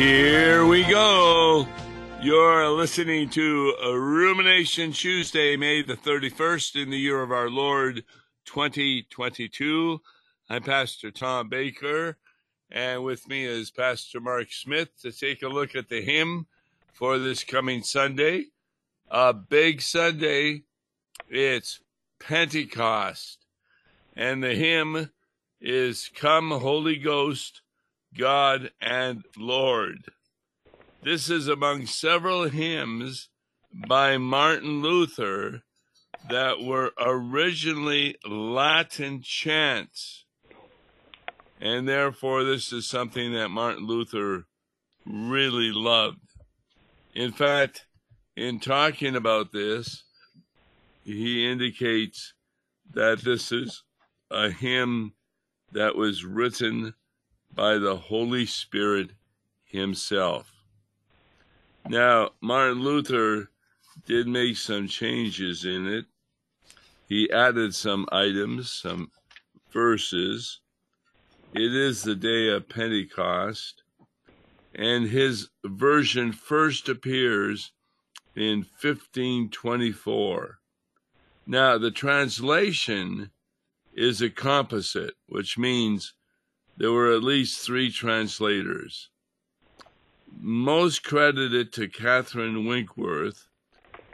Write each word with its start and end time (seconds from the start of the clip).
Here 0.00 0.64
we 0.64 0.82
go. 0.84 1.68
You're 2.22 2.70
listening 2.70 3.28
to 3.28 3.74
Rumination 3.84 4.92
Tuesday, 4.92 5.58
May 5.58 5.82
the 5.82 5.94
31st 5.94 6.84
in 6.84 6.88
the 6.88 6.96
year 6.96 7.22
of 7.22 7.30
our 7.30 7.50
Lord 7.50 8.04
2022. 8.46 10.00
I'm 10.48 10.62
Pastor 10.62 11.10
Tom 11.10 11.50
Baker, 11.50 12.16
and 12.70 13.04
with 13.04 13.28
me 13.28 13.44
is 13.44 13.70
Pastor 13.70 14.20
Mark 14.20 14.46
Smith 14.50 14.88
to 15.02 15.12
take 15.12 15.42
a 15.42 15.48
look 15.48 15.76
at 15.76 15.90
the 15.90 16.00
hymn 16.00 16.46
for 16.94 17.18
this 17.18 17.44
coming 17.44 17.82
Sunday. 17.82 18.46
A 19.10 19.34
big 19.34 19.82
Sunday. 19.82 20.62
It's 21.28 21.78
Pentecost. 22.18 23.44
And 24.16 24.42
the 24.42 24.54
hymn 24.54 25.10
is 25.60 26.10
Come, 26.14 26.52
Holy 26.52 26.96
Ghost, 26.96 27.60
God 28.16 28.72
and 28.80 29.24
Lord. 29.36 30.06
This 31.02 31.30
is 31.30 31.48
among 31.48 31.86
several 31.86 32.48
hymns 32.48 33.28
by 33.72 34.18
Martin 34.18 34.82
Luther 34.82 35.62
that 36.28 36.60
were 36.60 36.92
originally 37.00 38.16
Latin 38.26 39.22
chants. 39.22 40.24
And 41.60 41.88
therefore, 41.88 42.44
this 42.44 42.72
is 42.72 42.86
something 42.86 43.32
that 43.32 43.48
Martin 43.48 43.86
Luther 43.86 44.46
really 45.06 45.72
loved. 45.72 46.18
In 47.14 47.32
fact, 47.32 47.86
in 48.36 48.60
talking 48.60 49.16
about 49.16 49.52
this, 49.52 50.04
he 51.04 51.50
indicates 51.50 52.34
that 52.92 53.22
this 53.22 53.52
is 53.52 53.82
a 54.30 54.50
hymn 54.50 55.14
that 55.72 55.96
was 55.96 56.24
written 56.24 56.94
by 57.60 57.76
the 57.76 57.94
Holy 57.94 58.46
Spirit 58.46 59.10
Himself. 59.64 60.50
Now, 61.86 62.30
Martin 62.40 62.80
Luther 62.82 63.50
did 64.06 64.26
make 64.26 64.56
some 64.56 64.88
changes 64.88 65.66
in 65.66 65.86
it. 65.86 66.06
He 67.06 67.30
added 67.30 67.74
some 67.74 68.08
items, 68.10 68.72
some 68.72 69.10
verses. 69.70 70.60
It 71.52 71.74
is 71.74 72.02
the 72.02 72.14
day 72.14 72.48
of 72.48 72.70
Pentecost, 72.70 73.82
and 74.74 75.08
his 75.08 75.50
version 75.62 76.32
first 76.32 76.88
appears 76.88 77.72
in 78.34 78.60
1524. 78.80 80.60
Now, 81.46 81.76
the 81.76 81.90
translation 81.90 83.32
is 83.92 84.22
a 84.22 84.30
composite, 84.30 85.16
which 85.26 85.58
means 85.58 86.14
there 86.80 86.90
were 86.90 87.12
at 87.12 87.22
least 87.22 87.60
three 87.60 87.90
translators. 87.90 89.10
Most 90.34 91.04
credited 91.04 91.74
to 91.74 91.88
Catherine 91.88 92.64
Winkworth, 92.64 93.48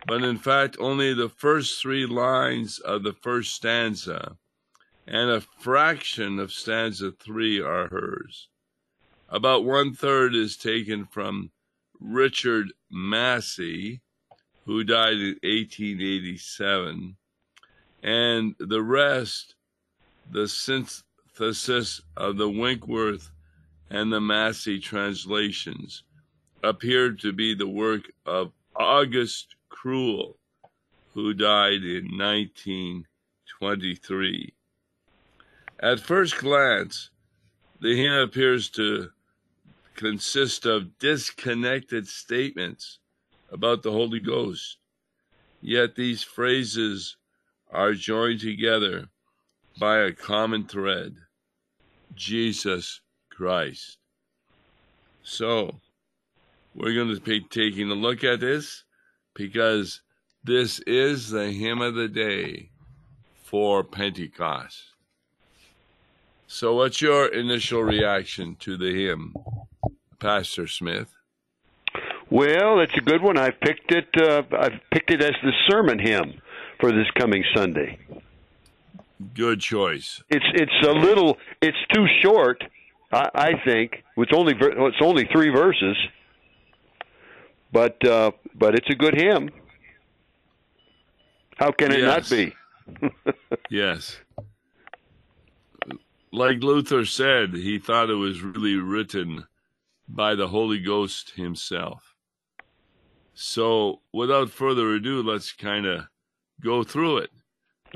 but 0.04 0.24
in 0.24 0.36
fact, 0.36 0.76
only 0.80 1.14
the 1.14 1.28
first 1.28 1.80
three 1.80 2.06
lines 2.06 2.80
of 2.80 3.04
the 3.04 3.12
first 3.12 3.54
stanza 3.54 4.36
and 5.06 5.30
a 5.30 5.40
fraction 5.40 6.40
of 6.40 6.52
stanza 6.52 7.12
three 7.12 7.60
are 7.60 7.86
hers. 7.86 8.48
About 9.28 9.64
one 9.64 9.94
third 9.94 10.34
is 10.34 10.56
taken 10.56 11.06
from 11.06 11.52
Richard 12.00 12.72
Massie, 12.90 14.00
who 14.64 14.82
died 14.82 15.18
in 15.18 15.38
1887, 15.44 17.16
and 18.02 18.56
the 18.58 18.82
rest, 18.82 19.54
the 20.28 20.48
synthesis 21.36 22.00
of 22.16 22.38
the 22.38 22.48
Winkworth 22.48 23.30
and 23.90 24.10
the 24.10 24.20
Massie 24.20 24.80
translations, 24.80 26.02
appeared 26.64 27.20
to 27.20 27.30
be 27.32 27.54
the 27.54 27.68
work 27.68 28.10
of 28.24 28.52
August 28.74 29.54
Crull, 29.68 30.38
who 31.12 31.34
died 31.34 31.84
in 31.84 32.16
1923. 32.16 34.54
At 35.78 36.00
first 36.00 36.38
glance, 36.38 37.10
the 37.80 37.94
hymn 37.94 38.14
appears 38.14 38.70
to 38.70 39.10
consist 39.94 40.64
of 40.64 40.98
disconnected 40.98 42.08
statements 42.08 42.98
about 43.52 43.82
the 43.82 43.92
Holy 43.92 44.20
Ghost. 44.20 44.78
Yet 45.60 45.96
these 45.96 46.22
phrases 46.22 47.18
are 47.70 47.92
joined 47.92 48.40
together 48.40 49.10
by 49.78 49.98
a 49.98 50.12
common 50.12 50.66
thread 50.66 51.25
Jesus 52.16 53.00
Christ. 53.30 53.98
So, 55.22 55.80
we're 56.74 56.94
going 56.94 57.14
to 57.14 57.20
be 57.20 57.40
taking 57.40 57.90
a 57.90 57.94
look 57.94 58.24
at 58.24 58.40
this 58.40 58.84
because 59.34 60.02
this 60.42 60.78
is 60.80 61.30
the 61.30 61.50
hymn 61.50 61.80
of 61.80 61.94
the 61.94 62.08
day 62.08 62.70
for 63.42 63.84
Pentecost. 63.84 64.82
So, 66.46 66.74
what's 66.74 67.00
your 67.00 67.26
initial 67.26 67.82
reaction 67.82 68.56
to 68.60 68.76
the 68.76 68.92
hymn, 68.92 69.34
Pastor 70.20 70.66
Smith? 70.66 71.12
Well, 72.30 72.80
it's 72.80 72.96
a 72.96 73.00
good 73.00 73.22
one. 73.22 73.38
I've 73.38 73.60
picked 73.60 73.92
it. 73.92 74.08
Uh, 74.16 74.42
I've 74.58 74.80
picked 74.92 75.10
it 75.10 75.22
as 75.22 75.34
the 75.42 75.52
sermon 75.68 75.98
hymn 75.98 76.40
for 76.80 76.90
this 76.90 77.06
coming 77.18 77.44
Sunday. 77.54 77.98
Good 79.34 79.60
choice. 79.60 80.22
It's 80.28 80.44
it's 80.54 80.86
a 80.86 80.92
little. 80.92 81.38
It's 81.62 81.76
too 81.94 82.04
short. 82.22 82.62
I, 83.12 83.28
I 83.34 83.50
think 83.64 84.02
it's 84.16 84.32
only 84.34 84.54
it's 84.60 84.96
only 85.00 85.26
three 85.32 85.48
verses, 85.48 85.96
but 87.72 88.04
uh, 88.06 88.32
but 88.54 88.74
it's 88.74 88.88
a 88.90 88.94
good 88.94 89.14
hymn. 89.14 89.48
How 91.56 91.72
can 91.72 91.92
it 91.92 92.00
Yes. 92.00 92.30
not 92.30 92.36
be? 92.36 92.54
Yes. 93.70 94.18
Like 96.32 96.62
Luther 96.62 97.04
said, 97.06 97.54
he 97.54 97.78
thought 97.78 98.10
it 98.10 98.14
was 98.14 98.42
really 98.42 98.74
written 98.76 99.46
by 100.06 100.34
the 100.34 100.48
Holy 100.48 100.78
Ghost 100.78 101.30
himself. 101.30 102.14
So, 103.32 104.00
without 104.12 104.50
further 104.50 104.94
ado, 104.94 105.22
let's 105.22 105.52
kind 105.52 105.86
of 105.86 106.04
go 106.60 106.82
through 106.84 107.18
it. 107.18 107.30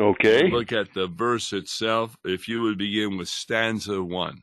Okay. 0.01 0.51
Look 0.51 0.73
at 0.73 0.95
the 0.95 1.07
verse 1.07 1.53
itself. 1.53 2.17
If 2.25 2.49
you 2.49 2.63
would 2.63 2.79
begin 2.79 3.19
with 3.19 3.29
stanza 3.29 4.03
one. 4.03 4.43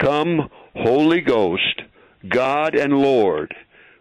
Come, 0.00 0.50
Holy 0.74 1.20
Ghost, 1.20 1.82
God 2.28 2.74
and 2.74 2.94
Lord, 2.98 3.54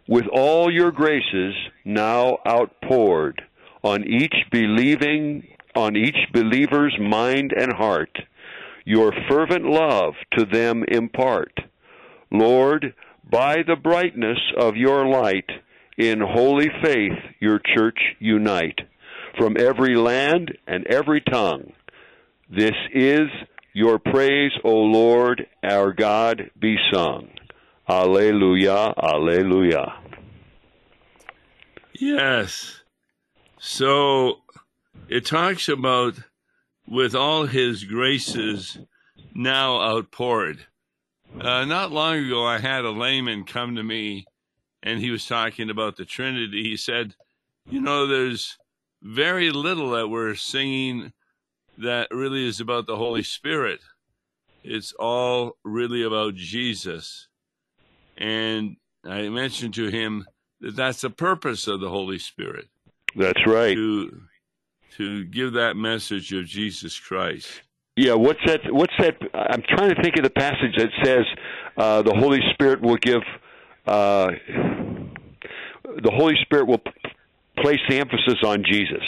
with 0.07 0.25
all 0.33 0.71
your 0.71 0.91
graces 0.91 1.53
now 1.85 2.39
outpoured 2.47 3.41
on 3.83 4.03
each 4.03 4.35
believing 4.51 5.47
on 5.75 5.95
each 5.95 6.17
believer's 6.33 6.95
mind 6.99 7.53
and 7.55 7.73
heart, 7.73 8.15
your 8.85 9.13
fervent 9.29 9.65
love 9.65 10.13
to 10.37 10.45
them 10.45 10.83
impart. 10.87 11.53
Lord, 12.31 12.93
by 13.29 13.57
the 13.65 13.75
brightness 13.75 14.39
of 14.57 14.75
your 14.75 15.05
light, 15.05 15.49
in 15.97 16.19
holy 16.19 16.69
faith 16.83 17.17
your 17.39 17.59
church 17.75 17.99
unite, 18.19 18.79
from 19.37 19.57
every 19.57 19.95
land 19.95 20.57
and 20.67 20.85
every 20.87 21.21
tongue. 21.21 21.73
This 22.49 22.75
is 22.93 23.29
your 23.73 23.99
praise, 23.99 24.51
O 24.63 24.69
Lord, 24.69 25.47
our 25.63 25.91
God, 25.91 26.51
be 26.59 26.77
sung. 26.91 27.29
Alleluia, 27.89 28.93
alleluia. 29.01 29.95
Yes. 31.99 32.81
So 33.59 34.41
it 35.09 35.25
talks 35.25 35.67
about 35.67 36.15
with 36.87 37.15
all 37.15 37.45
his 37.45 37.83
graces 37.83 38.77
now 39.33 39.81
outpoured. 39.81 40.65
Uh, 41.39 41.65
not 41.65 41.91
long 41.91 42.17
ago, 42.17 42.45
I 42.45 42.59
had 42.59 42.85
a 42.85 42.91
layman 42.91 43.45
come 43.45 43.75
to 43.75 43.83
me 43.83 44.25
and 44.83 44.99
he 44.99 45.09
was 45.09 45.25
talking 45.25 45.69
about 45.69 45.95
the 45.95 46.05
Trinity. 46.05 46.63
He 46.63 46.77
said, 46.77 47.15
You 47.67 47.81
know, 47.81 48.05
there's 48.05 48.57
very 49.03 49.51
little 49.51 49.91
that 49.91 50.07
we're 50.07 50.33
singing 50.33 51.11
that 51.77 52.07
really 52.11 52.47
is 52.47 52.59
about 52.59 52.87
the 52.87 52.95
Holy 52.95 53.23
Spirit. 53.23 53.81
It's 54.63 54.93
all 54.93 55.57
really 55.63 56.03
about 56.03 56.35
Jesus. 56.35 57.27
And 58.17 58.77
I 59.05 59.27
mentioned 59.29 59.73
to 59.75 59.87
him 59.87 60.25
that 60.61 60.75
that's 60.75 61.01
the 61.01 61.09
purpose 61.09 61.67
of 61.67 61.81
the 61.81 61.89
Holy 61.89 62.17
Spirit 62.19 62.69
That's 63.15 63.45
right. 63.45 63.75
to 63.75 64.21
to 64.97 65.25
give 65.25 65.53
that 65.53 65.75
message 65.75 66.31
of 66.33 66.45
Jesus 66.45 66.99
Christ. 66.99 67.63
Yeah, 67.95 68.13
what's 68.13 68.39
that? 68.45 68.61
What's 68.69 68.93
that? 68.99 69.17
I'm 69.33 69.63
trying 69.67 69.89
to 69.89 70.01
think 70.01 70.17
of 70.17 70.23
the 70.23 70.29
passage 70.29 70.75
that 70.77 70.89
says 71.03 71.25
uh, 71.77 72.01
the 72.03 72.13
Holy 72.15 72.39
Spirit 72.53 72.81
will 72.81 72.97
give. 72.97 73.21
Uh, 73.85 74.29
the 75.83 76.11
Holy 76.11 76.35
Spirit 76.43 76.67
will 76.67 76.81
place 77.57 77.79
the 77.89 77.97
emphasis 77.99 78.39
on 78.45 78.63
Jesus. 78.63 79.03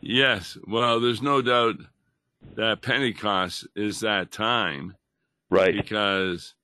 Yes, 0.00 0.58
well, 0.66 1.00
there's 1.00 1.22
no 1.22 1.42
doubt 1.42 1.76
that 2.56 2.82
Pentecost 2.82 3.66
is 3.76 4.00
that 4.00 4.32
time 4.32 4.96
Right. 5.50 5.74
because 5.76 6.54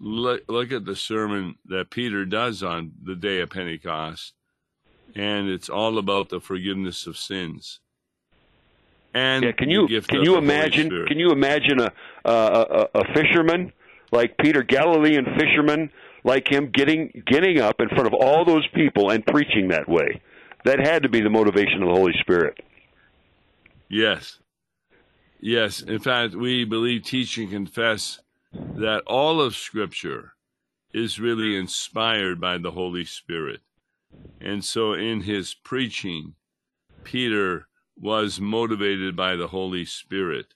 look, 0.00 0.42
look 0.48 0.72
at 0.72 0.84
the 0.84 0.96
sermon 0.96 1.56
that 1.66 1.90
Peter 1.90 2.24
does 2.24 2.62
on 2.62 2.92
the 3.02 3.14
day 3.14 3.40
of 3.40 3.50
Pentecost, 3.50 4.32
and 5.14 5.48
it's 5.48 5.68
all 5.68 5.98
about 5.98 6.28
the 6.28 6.40
forgiveness 6.40 7.06
of 7.06 7.16
sins. 7.16 7.80
And 9.14 9.44
yeah, 9.44 9.52
can 9.52 9.70
you 9.70 9.86
can 10.02 10.22
you 10.22 10.36
imagine 10.36 10.90
can 11.06 11.18
you 11.18 11.30
imagine 11.30 11.80
a, 11.80 11.92
a 12.24 12.88
a 12.94 13.04
fisherman 13.14 13.72
like 14.12 14.36
Peter 14.38 14.62
Galilean 14.62 15.24
fisherman 15.38 15.90
like 16.28 16.46
him 16.46 16.70
getting 16.70 17.22
getting 17.26 17.60
up 17.60 17.80
in 17.80 17.88
front 17.88 18.06
of 18.06 18.14
all 18.14 18.44
those 18.44 18.66
people 18.74 19.10
and 19.10 19.26
preaching 19.26 19.68
that 19.68 19.88
way? 19.88 20.20
That 20.64 20.78
had 20.78 21.02
to 21.04 21.08
be 21.08 21.22
the 21.22 21.30
motivation 21.30 21.82
of 21.82 21.88
the 21.88 21.94
Holy 21.94 22.12
Spirit. 22.20 22.60
Yes. 23.88 24.38
Yes. 25.40 25.80
In 25.80 25.98
fact, 25.98 26.34
we 26.34 26.64
believe, 26.64 27.04
teach, 27.04 27.38
and 27.38 27.50
confess 27.50 28.20
that 28.52 29.02
all 29.06 29.40
of 29.40 29.56
Scripture 29.56 30.34
is 30.92 31.20
really 31.20 31.56
inspired 31.56 32.40
by 32.40 32.58
the 32.58 32.72
Holy 32.72 33.04
Spirit. 33.04 33.60
And 34.40 34.64
so 34.64 34.92
in 34.92 35.22
his 35.22 35.54
preaching, 35.54 36.34
Peter 37.04 37.68
was 37.96 38.40
motivated 38.40 39.16
by 39.16 39.36
the 39.36 39.48
Holy 39.48 39.84
Spirit. 39.84 40.54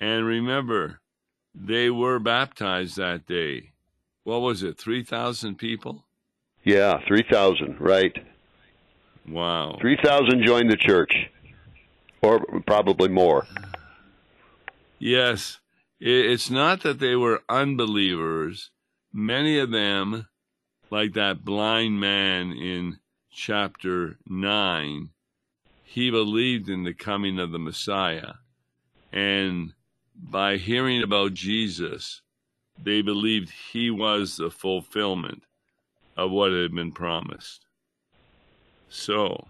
And 0.00 0.26
remember, 0.26 1.00
they 1.54 1.90
were 1.90 2.18
baptized 2.18 2.96
that 2.96 3.26
day. 3.26 3.72
What 4.28 4.42
was 4.42 4.62
it, 4.62 4.76
3,000 4.76 5.56
people? 5.56 6.04
Yeah, 6.62 6.98
3,000, 7.08 7.80
right. 7.80 8.12
Wow. 9.26 9.78
3,000 9.80 10.44
joined 10.44 10.70
the 10.70 10.76
church, 10.76 11.14
or 12.20 12.44
probably 12.66 13.08
more. 13.08 13.46
Yes. 14.98 15.60
It's 15.98 16.50
not 16.50 16.82
that 16.82 16.98
they 16.98 17.16
were 17.16 17.42
unbelievers. 17.48 18.70
Many 19.14 19.58
of 19.58 19.70
them, 19.70 20.28
like 20.90 21.14
that 21.14 21.42
blind 21.42 21.98
man 21.98 22.52
in 22.52 22.98
chapter 23.32 24.18
9, 24.26 25.08
he 25.84 26.10
believed 26.10 26.68
in 26.68 26.84
the 26.84 26.92
coming 26.92 27.38
of 27.38 27.50
the 27.50 27.58
Messiah. 27.58 28.34
And 29.10 29.72
by 30.14 30.58
hearing 30.58 31.02
about 31.02 31.32
Jesus, 31.32 32.20
they 32.82 33.02
believed 33.02 33.50
he 33.72 33.90
was 33.90 34.36
the 34.36 34.50
fulfillment 34.50 35.42
of 36.16 36.30
what 36.30 36.52
had 36.52 36.74
been 36.74 36.92
promised. 36.92 37.66
So, 38.88 39.48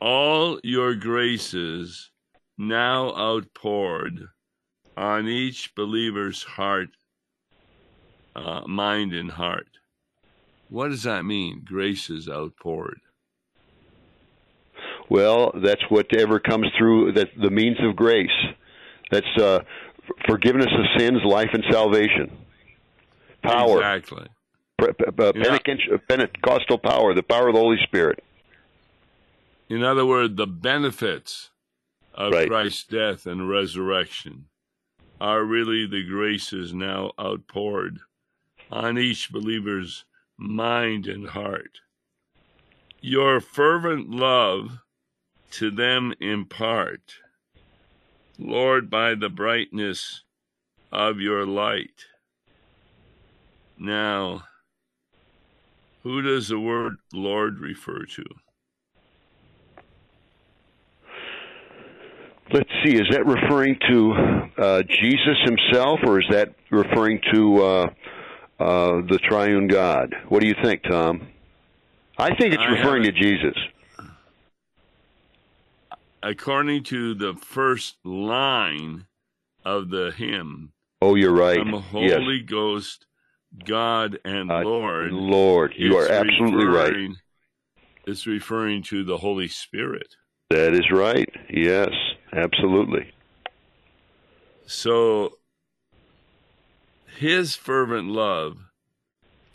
all 0.00 0.58
your 0.62 0.94
graces 0.94 2.10
now 2.58 3.14
outpoured 3.16 4.28
on 4.96 5.28
each 5.28 5.74
believer's 5.74 6.42
heart, 6.42 6.88
uh, 8.34 8.62
mind, 8.66 9.12
and 9.12 9.30
heart. 9.30 9.68
What 10.68 10.88
does 10.88 11.04
that 11.04 11.24
mean? 11.24 11.62
Graces 11.64 12.28
outpoured. 12.28 13.00
Well, 15.08 15.52
that's 15.54 15.82
whatever 15.88 16.40
comes 16.40 16.66
through 16.76 17.12
that 17.12 17.28
the 17.40 17.50
means 17.50 17.76
of 17.80 17.94
grace. 17.94 18.28
That's 19.10 19.26
uh, 19.40 19.60
forgiveness 20.28 20.72
of 20.72 21.00
sins, 21.00 21.22
life, 21.24 21.50
and 21.52 21.64
salvation. 21.70 22.30
Power. 23.42 23.78
Exactly. 23.78 24.28
Pentecostal 26.08 26.78
power, 26.78 27.14
the 27.14 27.22
power 27.22 27.48
of 27.48 27.54
the 27.54 27.60
Holy 27.60 27.78
Spirit. 27.84 28.22
In 29.68 29.82
other 29.82 30.04
words, 30.06 30.36
the 30.36 30.46
benefits 30.46 31.50
of 32.14 32.32
right. 32.32 32.48
Christ's 32.48 32.84
death 32.84 33.26
and 33.26 33.48
resurrection 33.48 34.46
are 35.20 35.44
really 35.44 35.86
the 35.86 36.04
graces 36.06 36.72
now 36.74 37.12
outpoured 37.18 38.00
on 38.70 38.98
each 38.98 39.32
believer's 39.32 40.04
mind 40.36 41.06
and 41.06 41.28
heart. 41.28 41.80
Your 43.00 43.40
fervent 43.40 44.10
love 44.10 44.80
to 45.52 45.70
them 45.70 46.12
impart, 46.20 47.14
Lord, 48.38 48.90
by 48.90 49.14
the 49.14 49.28
brightness 49.28 50.22
of 50.92 51.20
your 51.20 51.46
light. 51.46 52.06
Now, 53.78 54.44
who 56.02 56.22
does 56.22 56.48
the 56.48 56.60
word 56.60 56.96
Lord 57.12 57.58
refer 57.58 58.04
to? 58.04 58.24
Let's 62.52 62.70
see, 62.84 62.94
is 62.94 63.08
that 63.10 63.26
referring 63.26 63.76
to 63.90 64.12
uh, 64.56 64.82
Jesus 64.82 65.36
himself 65.44 66.00
or 66.06 66.20
is 66.20 66.26
that 66.30 66.54
referring 66.70 67.20
to 67.32 67.62
uh, 67.62 67.86
uh, 68.60 69.02
the 69.08 69.18
triune 69.28 69.66
God? 69.66 70.14
What 70.28 70.40
do 70.40 70.46
you 70.46 70.54
think, 70.62 70.82
Tom? 70.88 71.28
I 72.16 72.34
think 72.36 72.54
it's 72.54 72.62
I 72.62 72.70
referring 72.70 73.02
to 73.02 73.12
Jesus. 73.12 73.56
According 76.26 76.82
to 76.84 77.14
the 77.14 77.34
first 77.34 77.98
line 78.04 79.06
of 79.64 79.90
the 79.90 80.10
hymn, 80.10 80.72
oh, 81.00 81.14
you're 81.14 81.32
right. 81.32 81.60
I'm 81.60 81.72
Holy 81.72 82.38
yes. 82.38 82.50
Ghost 82.50 83.06
God 83.64 84.18
and 84.24 84.50
uh, 84.50 84.62
Lord. 84.62 85.12
Lord, 85.12 85.74
you 85.76 85.96
are 85.96 86.10
absolutely 86.10 86.64
right. 86.64 87.10
It's 88.08 88.26
referring 88.26 88.82
to 88.84 89.04
the 89.04 89.18
Holy 89.18 89.46
Spirit. 89.46 90.16
That 90.50 90.74
is 90.74 90.90
right. 90.90 91.28
Yes, 91.48 91.90
absolutely. 92.32 93.12
So, 94.66 95.38
His 97.18 97.54
fervent 97.54 98.08
love 98.08 98.56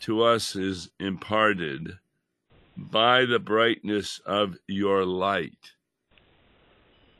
to 0.00 0.22
us 0.22 0.56
is 0.56 0.88
imparted 0.98 1.98
by 2.78 3.26
the 3.26 3.38
brightness 3.38 4.22
of 4.24 4.56
your 4.66 5.04
light. 5.04 5.72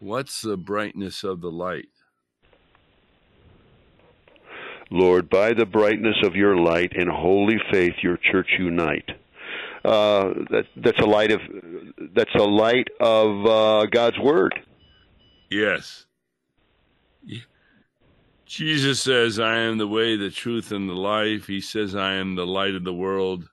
What's 0.03 0.43
the 0.43 0.57
brightness 0.57 1.23
of 1.23 1.41
the 1.41 1.51
light? 1.53 1.87
Lord, 4.91 5.31
by 5.31 5.53
the 5.53 5.65
brightness 5.65 6.17
of 6.25 6.35
your 6.35 6.57
light 6.57 6.91
and 6.97 7.09
holy 7.09 7.55
faith, 7.71 7.93
your 8.03 8.17
church 8.17 8.49
unite. 8.59 9.09
Uh, 9.85 10.31
that, 10.51 10.65
that's 10.75 10.99
a 10.99 11.07
light 11.07 11.31
of 11.31 11.41
that's 12.17 12.35
a 12.35 12.43
light 12.43 12.89
of 12.99 13.47
uh, 13.47 13.87
God's 13.93 14.19
word. 14.19 14.53
Yes. 15.53 16.07
Jesus 18.45 19.01
says, 19.01 19.39
"I 19.39 19.59
am 19.59 19.79
the 19.79 19.87
way, 19.87 20.17
the 20.17 20.31
truth, 20.31 20.73
and 20.73 20.89
the 20.89 20.95
life." 20.95 21.47
He 21.47 21.61
says, 21.61 21.95
"I 21.95 22.15
am 22.15 22.35
the 22.35 22.47
light 22.47 22.75
of 22.75 22.83
the 22.83 22.93
world." 22.93 23.49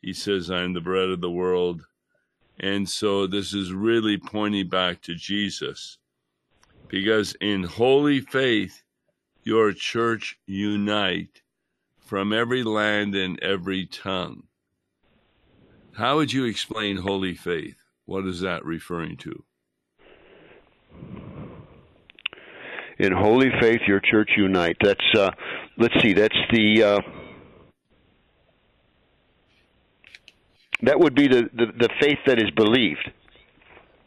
He 0.00 0.14
says, 0.14 0.50
"I 0.50 0.62
am 0.62 0.72
the 0.72 0.80
bread 0.80 1.10
of 1.10 1.20
the 1.20 1.30
world." 1.30 1.82
And 2.62 2.86
so 2.86 3.26
this 3.26 3.54
is 3.54 3.72
really 3.72 4.18
pointing 4.18 4.68
back 4.68 5.00
to 5.02 5.14
Jesus, 5.14 5.96
because 6.88 7.34
in 7.40 7.62
holy 7.64 8.20
faith 8.20 8.82
your 9.42 9.72
church 9.72 10.38
unite 10.46 11.40
from 11.98 12.34
every 12.34 12.62
land 12.62 13.14
and 13.14 13.42
every 13.42 13.86
tongue. 13.86 14.42
How 15.92 16.16
would 16.16 16.34
you 16.34 16.44
explain 16.44 16.98
holy 16.98 17.34
faith? 17.34 17.76
What 18.04 18.26
is 18.26 18.40
that 18.40 18.64
referring 18.64 19.16
to? 19.18 19.44
In 22.98 23.12
holy 23.12 23.50
faith, 23.58 23.80
your 23.86 24.00
church 24.00 24.32
unite. 24.36 24.76
That's 24.82 25.14
uh, 25.16 25.30
let's 25.78 25.98
see. 26.02 26.12
That's 26.12 26.36
the 26.52 26.82
uh, 26.82 27.00
that 30.82 30.98
would 30.98 31.14
be 31.14 31.28
the, 31.28 31.48
the 31.52 31.66
the 31.66 31.88
faith 32.00 32.18
that 32.26 32.38
is 32.38 32.50
believed. 32.50 33.10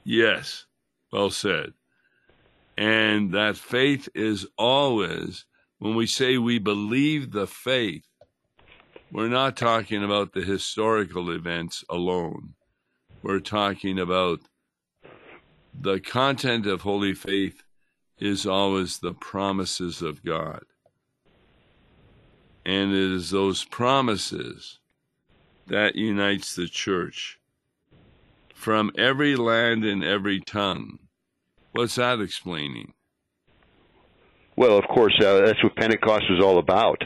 Yes, 0.03 0.65
well 1.11 1.29
said. 1.29 1.73
And 2.77 3.33
that 3.33 3.55
faith 3.55 4.09
is 4.15 4.47
always, 4.57 5.45
when 5.77 5.95
we 5.95 6.07
say 6.07 6.37
we 6.37 6.57
believe 6.59 7.31
the 7.31 7.47
faith, 7.47 8.05
we're 9.11 9.27
not 9.27 9.55
talking 9.55 10.03
about 10.03 10.33
the 10.33 10.41
historical 10.41 11.29
events 11.29 11.83
alone. 11.89 12.55
We're 13.21 13.39
talking 13.39 13.99
about 13.99 14.39
the 15.79 15.99
content 15.99 16.65
of 16.65 16.81
holy 16.81 17.13
faith 17.13 17.63
is 18.17 18.45
always 18.45 18.99
the 18.99 19.13
promises 19.13 20.01
of 20.01 20.23
God. 20.23 20.63
And 22.65 22.91
it 22.91 23.11
is 23.11 23.29
those 23.29 23.65
promises 23.65 24.79
that 25.67 25.95
unites 25.95 26.55
the 26.55 26.67
church 26.67 27.39
from 28.53 28.91
every 28.97 29.35
land 29.35 29.83
and 29.83 30.03
every 30.03 30.39
tongue 30.39 30.99
What's 31.73 31.95
that 31.95 32.21
explaining? 32.21 32.93
Well, 34.55 34.77
of 34.77 34.85
course, 34.87 35.15
uh, 35.19 35.41
that's 35.41 35.63
what 35.63 35.75
Pentecost 35.75 36.25
was 36.29 36.39
all 36.43 36.59
about. 36.59 37.03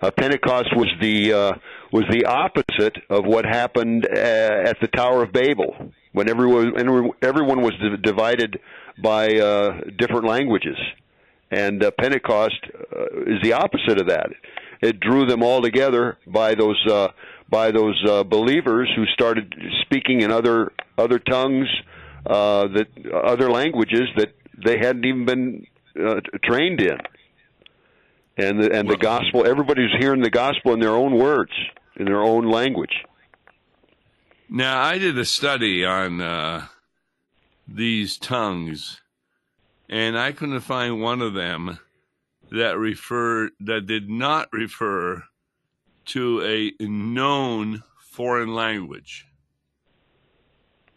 Uh, 0.00 0.10
Pentecost 0.10 0.74
was 0.74 0.88
the 1.02 1.34
uh, 1.34 1.52
was 1.92 2.04
the 2.10 2.24
opposite 2.24 2.96
of 3.10 3.26
what 3.26 3.44
happened 3.44 4.06
uh, 4.06 4.18
at 4.18 4.80
the 4.80 4.88
Tower 4.88 5.22
of 5.22 5.32
Babel, 5.32 5.92
when 6.12 6.30
everyone 6.30 7.12
everyone 7.20 7.60
was 7.60 7.74
divided 8.02 8.58
by 9.02 9.28
uh, 9.38 9.80
different 9.98 10.24
languages, 10.24 10.78
and 11.50 11.84
uh, 11.84 11.90
Pentecost 12.00 12.56
is 13.26 13.42
the 13.42 13.52
opposite 13.52 14.00
of 14.00 14.08
that. 14.08 14.30
it 14.80 14.98
drew 15.00 15.26
them 15.26 15.42
all 15.42 15.60
together 15.60 16.16
by 16.26 16.54
those 16.54 16.82
uh, 16.90 17.08
by 17.48 17.70
those 17.70 18.02
uh, 18.08 18.24
believers 18.24 18.90
who 18.96 19.04
started 19.06 19.54
speaking 19.82 20.22
in 20.22 20.32
other 20.32 20.72
other 20.98 21.18
tongues, 21.18 21.68
uh, 22.26 22.68
that 22.68 22.88
other 23.12 23.50
languages 23.50 24.08
that 24.16 24.34
they 24.64 24.78
hadn't 24.78 25.04
even 25.04 25.24
been 25.24 25.66
uh, 26.00 26.20
trained 26.42 26.80
in. 26.80 26.98
And 28.38 28.62
the, 28.62 28.72
and 28.72 28.88
the 28.88 28.96
gospel, 28.96 29.46
everybody 29.46 29.82
was 29.82 29.94
hearing 29.98 30.20
the 30.20 30.30
gospel 30.30 30.74
in 30.74 30.80
their 30.80 30.94
own 30.94 31.16
words, 31.16 31.52
in 31.96 32.04
their 32.04 32.22
own 32.22 32.50
language. 32.50 33.04
Now, 34.48 34.80
I 34.80 34.98
did 34.98 35.18
a 35.18 35.24
study 35.24 35.84
on 35.84 36.20
uh, 36.20 36.66
these 37.66 38.18
tongues, 38.18 39.00
and 39.88 40.18
I 40.18 40.32
couldn't 40.32 40.60
find 40.60 41.00
one 41.00 41.22
of 41.22 41.34
them 41.34 41.78
that 42.50 42.78
referred 42.78 43.52
that 43.60 43.86
did 43.86 44.08
not 44.08 44.48
refer 44.52 45.24
to 46.06 46.42
a 46.42 46.84
known 46.84 47.82
foreign 47.98 48.54
language. 48.54 49.26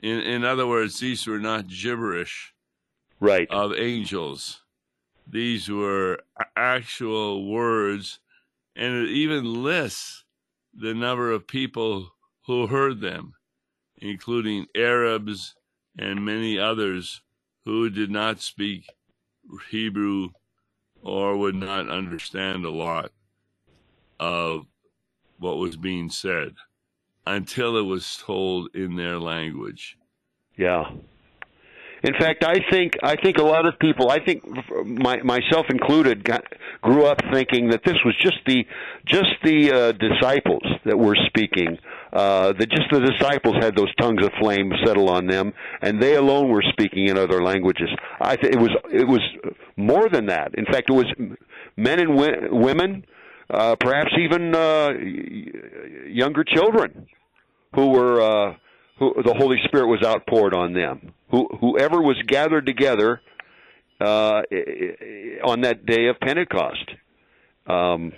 In 0.01 0.19
in 0.19 0.45
other 0.45 0.65
words, 0.65 0.99
these 0.99 1.27
were 1.27 1.39
not 1.39 1.67
gibberish 1.67 2.53
right 3.19 3.49
of 3.51 3.73
angels. 3.73 4.61
These 5.27 5.69
were 5.69 6.19
actual 6.55 7.51
words, 7.51 8.19
and 8.75 8.95
it 8.95 9.09
even 9.09 9.63
lists 9.63 10.23
the 10.73 10.93
number 10.93 11.31
of 11.31 11.47
people 11.47 12.11
who 12.45 12.67
heard 12.67 13.01
them, 13.01 13.33
including 13.97 14.65
Arabs 14.75 15.55
and 15.97 16.25
many 16.25 16.57
others 16.57 17.21
who 17.65 17.89
did 17.89 18.09
not 18.09 18.39
speak 18.41 18.87
Hebrew 19.69 20.29
or 21.01 21.37
would 21.37 21.55
not 21.55 21.89
understand 21.89 22.65
a 22.65 22.71
lot 22.71 23.11
of 24.19 24.65
what 25.39 25.57
was 25.57 25.77
being 25.77 26.09
said 26.09 26.55
until 27.25 27.77
it 27.77 27.83
was 27.83 28.17
told 28.17 28.69
in 28.73 28.95
their 28.95 29.19
language. 29.19 29.97
Yeah. 30.55 30.91
In 32.01 32.13
fact, 32.13 32.45
I 32.45 32.59
think 32.71 32.93
I 33.03 33.15
think 33.21 33.37
a 33.37 33.43
lot 33.43 33.67
of 33.67 33.77
people, 33.77 34.09
I 34.09 34.23
think 34.23 34.43
my, 34.85 35.17
myself 35.17 35.65
included, 35.69 36.23
got, 36.23 36.43
grew 36.81 37.05
up 37.05 37.19
thinking 37.33 37.69
that 37.71 37.81
this 37.83 37.97
was 38.05 38.15
just 38.21 38.37
the 38.45 38.65
just 39.05 39.31
the 39.43 39.71
uh, 39.71 39.91
disciples 39.93 40.63
that 40.85 40.97
were 40.97 41.17
speaking. 41.27 41.77
Uh, 42.11 42.53
that 42.53 42.69
just 42.71 42.89
the 42.89 43.01
disciples 43.01 43.55
had 43.61 43.75
those 43.75 43.93
tongues 43.95 44.25
of 44.25 44.31
flame 44.39 44.71
settle 44.83 45.09
on 45.09 45.27
them, 45.27 45.53
and 45.81 46.01
they 46.01 46.15
alone 46.15 46.49
were 46.49 46.63
speaking 46.71 47.07
in 47.07 47.17
other 47.17 47.43
languages. 47.43 47.89
I 48.19 48.35
th- 48.35 48.55
it 48.55 48.59
was 48.59 48.71
it 48.91 49.07
was 49.07 49.21
more 49.75 50.09
than 50.09 50.27
that. 50.27 50.55
In 50.55 50.65
fact, 50.65 50.89
it 50.89 50.93
was 50.93 51.05
men 51.75 51.99
and 51.99 52.09
wi- 52.17 52.47
women, 52.49 53.05
uh, 53.49 53.75
perhaps 53.79 54.11
even 54.19 54.55
uh, 54.55 54.89
younger 56.07 56.43
children, 56.43 57.07
who 57.75 57.89
were 57.89 58.21
uh, 58.21 58.55
who 58.97 59.13
the 59.23 59.33
Holy 59.33 59.57
Spirit 59.65 59.87
was 59.87 60.01
outpoured 60.03 60.53
on 60.53 60.73
them 60.73 61.13
who, 61.31 61.47
whoever 61.59 62.01
was 62.01 62.17
gathered 62.27 62.65
together 62.65 63.21
uh, 64.01 64.41
on 65.43 65.61
that 65.61 65.85
day 65.85 66.07
of 66.07 66.19
Pentecost. 66.19 66.91
Um, 67.67 68.13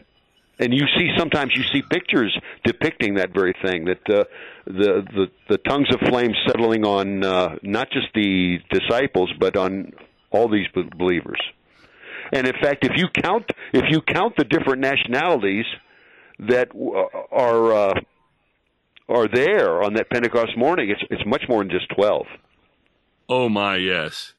and 0.59 0.73
you 0.73 0.85
see 0.97 1.09
sometimes 1.17 1.53
you 1.55 1.63
see 1.73 1.81
pictures 1.81 2.37
depicting 2.63 3.15
that 3.15 3.33
very 3.33 3.55
thing 3.63 3.85
that 3.85 4.09
uh, 4.09 4.23
the 4.65 5.03
the 5.13 5.27
the 5.49 5.57
tongues 5.57 5.87
of 5.91 5.99
flame 6.07 6.33
settling 6.47 6.85
on 6.85 7.23
uh, 7.23 7.55
not 7.63 7.89
just 7.91 8.07
the 8.13 8.59
disciples 8.69 9.31
but 9.39 9.57
on 9.57 9.91
all 10.29 10.47
these 10.47 10.67
believers. 10.97 11.41
And 12.31 12.47
in 12.47 12.53
fact, 12.61 12.85
if 12.85 12.91
you 12.95 13.07
count 13.23 13.49
if 13.73 13.85
you 13.89 14.01
count 14.01 14.35
the 14.37 14.43
different 14.43 14.81
nationalities 14.81 15.65
that 16.39 16.69
are 17.31 17.73
uh, 17.73 17.93
are 19.09 19.27
there 19.27 19.83
on 19.83 19.93
that 19.95 20.09
Pentecost 20.09 20.57
morning, 20.57 20.89
it's 20.89 21.01
it's 21.09 21.25
much 21.25 21.43
more 21.49 21.59
than 21.63 21.69
just 21.69 21.89
twelve. 21.95 22.25
Oh, 23.33 23.47
my, 23.47 23.77
yes. 23.77 24.33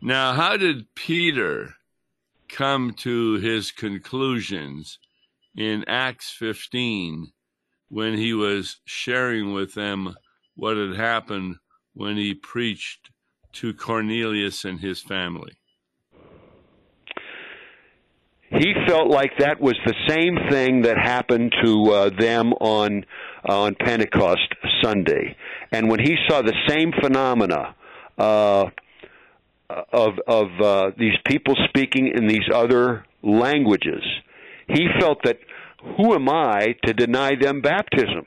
Now, 0.00 0.32
how 0.32 0.56
did 0.56 0.94
Peter 0.94 1.74
come 2.48 2.94
to 3.00 3.34
his 3.34 3.70
conclusions 3.70 4.98
in 5.54 5.84
Acts 5.86 6.30
15 6.30 7.32
when 7.90 8.16
he 8.16 8.32
was 8.32 8.80
sharing 8.86 9.52
with 9.52 9.74
them 9.74 10.14
what 10.54 10.78
had 10.78 10.96
happened 10.96 11.56
when 11.92 12.16
he 12.16 12.32
preached 12.32 13.10
to 13.52 13.74
Cornelius 13.74 14.64
and 14.64 14.80
his 14.80 15.02
family? 15.02 15.52
He 18.62 18.74
felt 18.86 19.08
like 19.08 19.32
that 19.38 19.60
was 19.60 19.74
the 19.84 19.94
same 20.06 20.38
thing 20.48 20.82
that 20.82 20.96
happened 20.96 21.52
to 21.64 21.90
uh, 21.90 22.10
them 22.16 22.52
on 22.52 23.04
on 23.44 23.74
Pentecost 23.74 24.54
Sunday, 24.80 25.36
and 25.72 25.90
when 25.90 25.98
he 25.98 26.14
saw 26.28 26.42
the 26.42 26.54
same 26.68 26.92
phenomena 27.02 27.74
uh, 28.16 28.66
of 29.92 30.12
of 30.28 30.46
uh, 30.60 30.90
these 30.96 31.16
people 31.26 31.56
speaking 31.68 32.12
in 32.14 32.28
these 32.28 32.48
other 32.54 33.04
languages, 33.22 34.04
he 34.68 34.86
felt 35.00 35.18
that 35.24 35.38
who 35.96 36.14
am 36.14 36.28
I 36.28 36.76
to 36.84 36.94
deny 36.94 37.32
them 37.34 37.62
baptism? 37.62 38.26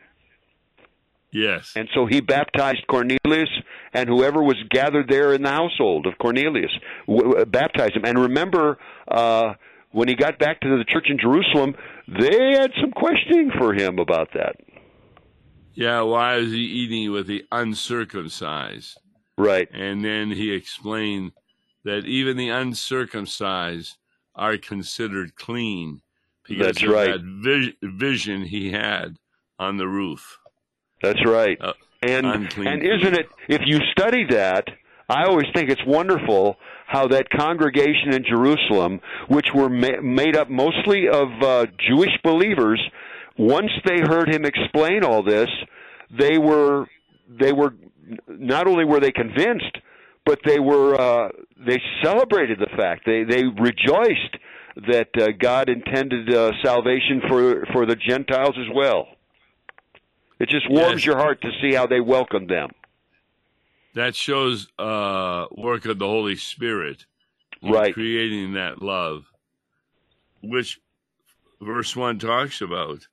Yes. 1.32 1.74
And 1.78 1.88
so 1.94 2.08
he 2.10 2.20
baptized 2.20 2.86
Cornelius 2.88 3.50
and 3.94 4.10
whoever 4.10 4.44
was 4.44 4.58
gathered 4.70 5.08
there 5.10 5.34
in 5.34 5.44
the 5.44 5.50
household 5.50 6.08
of 6.08 6.18
Cornelius, 6.18 6.72
w- 7.08 7.46
baptized 7.46 7.96
him. 7.96 8.06
And 8.06 8.18
remember, 8.18 8.78
uh, 9.08 9.54
when 9.96 10.10
he 10.10 10.16
got 10.16 10.38
back 10.38 10.60
to 10.60 10.78
the 10.78 10.84
church 10.84 11.08
in 11.10 11.18
Jerusalem, 11.18 11.74
they 12.06 12.52
had 12.52 12.72
some 12.82 12.92
questioning 12.92 13.50
for 13.58 13.74
him 13.74 13.98
about 13.98 14.28
that. 14.34 14.58
Yeah, 15.74 16.02
why 16.02 16.36
is 16.36 16.52
he 16.52 16.60
eating 16.60 17.14
with 17.14 17.28
the 17.28 17.46
uncircumcised? 17.50 18.98
Right. 19.38 19.70
And 19.74 20.04
then 20.04 20.32
he 20.32 20.52
explained 20.52 21.32
that 21.86 22.06
even 22.06 22.36
the 22.36 22.50
uncircumcised 22.50 23.96
are 24.36 24.58
considered 24.58 25.38
clean 25.38 26.02
because 26.46 26.66
That's 26.66 26.84
of 26.84 26.90
right. 26.90 27.12
that 27.14 27.22
vi- 27.24 27.78
vision 27.82 28.44
he 28.44 28.72
had 28.72 29.16
on 29.58 29.78
the 29.78 29.88
roof. 29.88 30.40
That's 31.02 31.26
right. 31.26 31.58
Uh, 31.62 31.72
and 32.02 32.26
unclean 32.26 32.68
and 32.68 32.84
isn't 32.84 33.14
it 33.14 33.28
if 33.48 33.62
you 33.66 33.80
study 33.94 34.26
that, 34.30 34.68
I 35.08 35.24
always 35.24 35.48
think 35.56 35.70
it's 35.70 35.86
wonderful 35.88 36.58
how 36.88 37.08
that 37.08 37.30
congregation 37.30 38.14
in 38.14 38.24
Jerusalem, 38.24 39.02
which 39.28 39.48
were 39.54 39.70
ma- 39.70 40.02
made 40.02 40.36
up 40.36 40.50
mostly 40.50 41.08
of 41.08 41.28
uh, 41.42 41.66
Jewish 41.90 42.12
believers, 42.24 42.82
once 43.38 43.72
they 43.86 44.00
heard 44.02 44.30
him 44.34 44.46
explain 44.46 45.04
all 45.04 45.24
this, 45.24 45.50
they 46.18 46.38
were 46.38 46.86
they 47.28 47.52
were 47.52 47.74
not 48.28 48.68
only 48.68 48.86
were 48.86 49.00
they 49.00 49.12
convinced, 49.12 49.78
but 50.26 50.40
they 50.46 50.60
were 50.60 51.00
uh, 51.00 51.30
they 51.66 51.82
celebrated 52.04 52.60
the 52.60 52.70
fact 52.78 53.04
they 53.06 53.24
they 53.24 53.44
rejoiced 53.46 54.38
that 54.88 55.10
uh, 55.20 55.28
God 55.40 55.70
intended 55.70 56.34
uh, 56.34 56.52
salvation 56.64 57.22
for 57.28 57.66
for 57.74 57.86
the 57.86 57.96
Gentiles 57.96 58.56
as 58.58 58.68
well. 58.76 59.08
It 60.40 60.50
just 60.50 60.70
warms 60.70 61.02
Yes. 61.02 61.06
your 61.06 61.18
heart 61.18 61.42
to 61.42 61.50
see 61.62 61.74
how 61.74 61.88
they 61.88 62.00
welcomed 62.02 62.50
them. 62.50 62.70
That 63.96 64.14
shows 64.16 64.68
uh, 64.78 65.46
work 65.52 65.86
of 65.86 66.00
the 66.00 66.08
Holy 66.08 66.36
Spirit 66.36 67.06
Right. 67.64 67.94
creating 67.94 68.54
that 68.54 68.82
love, 68.82 69.26
which 70.44 70.80
verse 71.62 71.96
1 71.96 72.20
talks 72.20 72.62
about. 72.62 73.08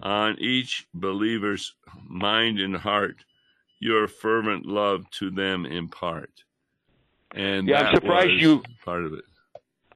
On 0.00 0.36
each 0.38 0.86
believer's 0.94 1.74
mind 2.08 2.58
and 2.58 2.76
heart, 2.76 3.24
your 3.80 4.08
fervent 4.08 4.64
love 4.64 5.10
to 5.10 5.30
them 5.30 5.66
impart. 5.66 6.30
And 7.34 7.68
Yeah, 7.68 7.80
I'm 7.88 7.94
surprised 7.94 8.40
you- 8.40 8.62
part 8.84 9.04
of 9.04 9.12
it. 9.12 9.24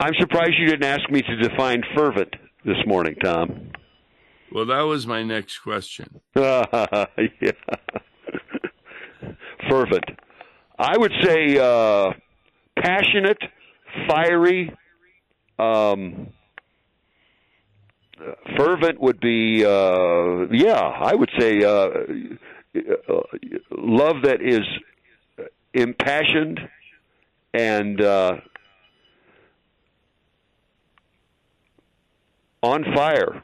I'm 0.00 0.12
surprised 0.20 0.54
you 0.58 0.66
didn't 0.66 0.84
ask 0.84 1.08
me 1.10 1.22
to 1.22 1.36
define 1.36 1.82
fervent 1.94 2.34
this 2.66 2.76
morning, 2.86 3.14
Tom. 3.14 3.70
Well, 4.52 4.66
that 4.66 4.82
was 4.82 5.06
my 5.06 5.22
next 5.22 5.60
question. 5.60 6.20
yeah. 6.36 6.64
Fervent. 9.68 10.04
I 10.78 10.96
would 10.96 11.12
say 11.22 11.58
uh, 11.58 12.12
passionate, 12.78 13.38
fiery. 14.08 14.72
Um, 15.58 16.28
fervent 18.56 19.00
would 19.00 19.20
be, 19.20 19.64
uh, 19.64 20.46
yeah, 20.52 20.80
I 20.80 21.14
would 21.14 21.30
say 21.38 21.62
uh, 21.64 21.88
uh, 22.76 23.20
love 23.70 24.16
that 24.24 24.42
is 24.42 24.60
impassioned 25.72 26.60
and 27.54 28.00
uh, 28.02 28.36
on 32.62 32.84
fire. 32.94 33.42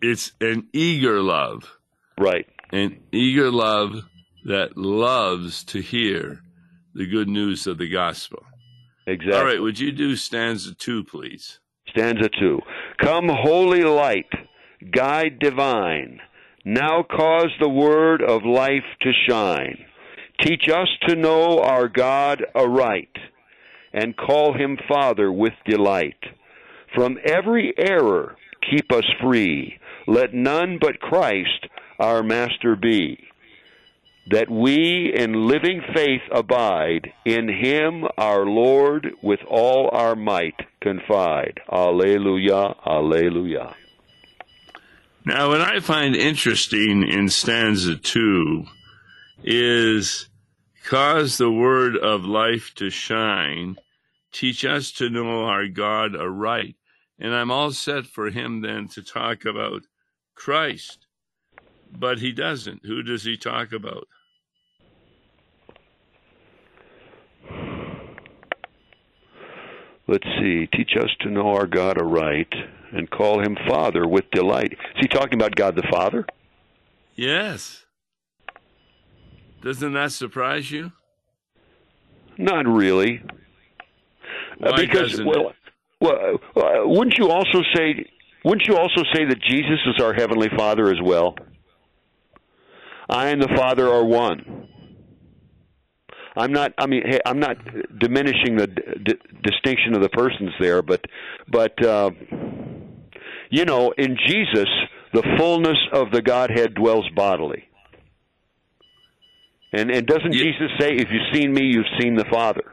It's 0.00 0.32
an 0.40 0.68
eager 0.72 1.20
love, 1.22 1.64
Right. 2.18 2.46
an 2.72 3.00
eager 3.12 3.50
love 3.50 3.92
that 4.48 4.76
loves 4.76 5.62
to 5.62 5.80
hear 5.80 6.40
the 6.94 7.06
good 7.06 7.28
news 7.28 7.66
of 7.66 7.78
the 7.78 7.88
gospel. 7.88 8.42
Exactly. 9.06 9.34
All 9.34 9.44
right, 9.44 9.60
would 9.60 9.78
you 9.78 9.92
do 9.92 10.16
stanza 10.16 10.74
two, 10.74 11.04
please? 11.04 11.60
Stanza 11.90 12.28
two. 12.40 12.58
Come, 13.00 13.28
holy 13.28 13.84
light, 13.84 14.30
guide 14.90 15.38
divine, 15.38 16.20
now 16.64 17.02
cause 17.02 17.50
the 17.60 17.68
word 17.68 18.22
of 18.22 18.44
life 18.44 18.84
to 19.02 19.12
shine. 19.28 19.84
Teach 20.40 20.68
us 20.68 20.88
to 21.08 21.14
know 21.14 21.58
our 21.58 21.88
God 21.88 22.42
aright, 22.54 23.16
and 23.92 24.16
call 24.16 24.54
him 24.54 24.78
Father 24.88 25.30
with 25.30 25.54
delight. 25.66 26.22
From 26.94 27.18
every 27.24 27.74
error 27.76 28.36
keep 28.70 28.92
us 28.92 29.04
free. 29.22 29.78
Let 30.06 30.32
none 30.32 30.78
but 30.80 31.00
Christ 31.00 31.66
our 31.98 32.22
Master 32.22 32.76
be. 32.76 33.27
That 34.30 34.50
we 34.50 35.12
in 35.14 35.46
living 35.46 35.80
faith 35.94 36.20
abide, 36.30 37.12
in 37.24 37.48
him 37.48 38.04
our 38.18 38.44
Lord 38.44 39.12
with 39.22 39.40
all 39.48 39.88
our 39.92 40.14
might 40.14 40.66
confide. 40.82 41.60
Alleluia, 41.72 42.74
alleluia. 42.86 43.74
Now, 45.24 45.48
what 45.48 45.60
I 45.60 45.80
find 45.80 46.14
interesting 46.14 47.08
in 47.08 47.28
stanza 47.28 47.96
two 47.96 48.64
is 49.42 50.28
cause 50.84 51.38
the 51.38 51.50
word 51.50 51.96
of 51.96 52.24
life 52.24 52.72
to 52.76 52.90
shine, 52.90 53.76
teach 54.32 54.64
us 54.64 54.90
to 54.92 55.08
know 55.08 55.44
our 55.44 55.68
God 55.68 56.14
aright. 56.14 56.76
And 57.18 57.34
I'm 57.34 57.50
all 57.50 57.72
set 57.72 58.06
for 58.06 58.30
him 58.30 58.60
then 58.62 58.88
to 58.88 59.02
talk 59.02 59.44
about 59.44 59.82
Christ. 60.34 61.06
But 61.90 62.18
he 62.18 62.32
doesn't. 62.32 62.84
Who 62.84 63.02
does 63.02 63.24
he 63.24 63.36
talk 63.36 63.72
about? 63.72 64.06
Let's 70.08 70.26
see. 70.40 70.66
Teach 70.72 70.92
us 70.98 71.10
to 71.20 71.30
know 71.30 71.50
our 71.50 71.66
God 71.66 72.00
aright 72.00 72.52
and 72.92 73.10
call 73.10 73.40
him 73.40 73.56
Father 73.68 74.08
with 74.08 74.30
delight. 74.30 74.72
Is 74.72 75.00
he 75.02 75.08
talking 75.08 75.34
about 75.34 75.54
God 75.54 75.76
the 75.76 75.86
Father? 75.90 76.26
Yes. 77.14 77.84
Doesn't 79.62 79.92
that 79.92 80.12
surprise 80.12 80.70
you? 80.70 80.92
Not 82.38 82.66
really. 82.66 83.22
Why 84.58 84.70
Uh, 84.70 84.76
because 84.76 85.10
doesn't 85.10 85.26
well, 85.26 85.52
well, 86.00 86.38
uh, 86.56 86.86
wouldn't 86.88 87.18
you 87.18 87.30
also 87.30 87.62
say 87.74 88.08
wouldn't 88.44 88.66
you 88.66 88.76
also 88.76 89.02
say 89.12 89.24
that 89.26 89.40
Jesus 89.42 89.78
is 89.86 90.02
our 90.02 90.14
heavenly 90.14 90.48
Father 90.56 90.90
as 90.90 91.00
well? 91.02 91.36
I 93.10 93.28
and 93.28 93.42
the 93.42 93.48
Father 93.56 93.88
are 93.88 94.04
one. 94.04 94.57
I'm 96.38 96.52
not. 96.52 96.72
I 96.78 96.86
mean, 96.86 97.02
hey, 97.04 97.20
I'm 97.26 97.40
not 97.40 97.56
diminishing 97.98 98.56
the 98.56 98.68
d- 98.68 98.82
d- 99.02 99.18
distinction 99.42 99.94
of 99.94 100.02
the 100.02 100.08
persons 100.08 100.52
there, 100.60 100.82
but, 100.82 101.04
but, 101.48 101.84
uh, 101.84 102.10
you 103.50 103.64
know, 103.64 103.92
in 103.98 104.16
Jesus, 104.24 104.68
the 105.12 105.24
fullness 105.36 105.78
of 105.92 106.12
the 106.12 106.22
Godhead 106.22 106.74
dwells 106.74 107.06
bodily. 107.16 107.68
And 109.72 109.90
and 109.90 110.06
doesn't 110.06 110.32
Ye- 110.32 110.44
Jesus 110.44 110.70
say, 110.78 110.94
"If 110.94 111.10
you've 111.10 111.34
seen 111.34 111.52
me, 111.52 111.64
you've 111.64 112.00
seen 112.00 112.14
the 112.14 112.24
Father"? 112.30 112.72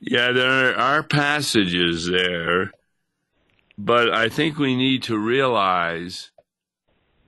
Yeah, 0.00 0.32
there 0.32 0.76
are 0.76 1.02
passages 1.02 2.06
there, 2.06 2.72
but 3.76 4.12
I 4.12 4.28
think 4.28 4.58
we 4.58 4.74
need 4.74 5.02
to 5.04 5.18
realize 5.18 6.30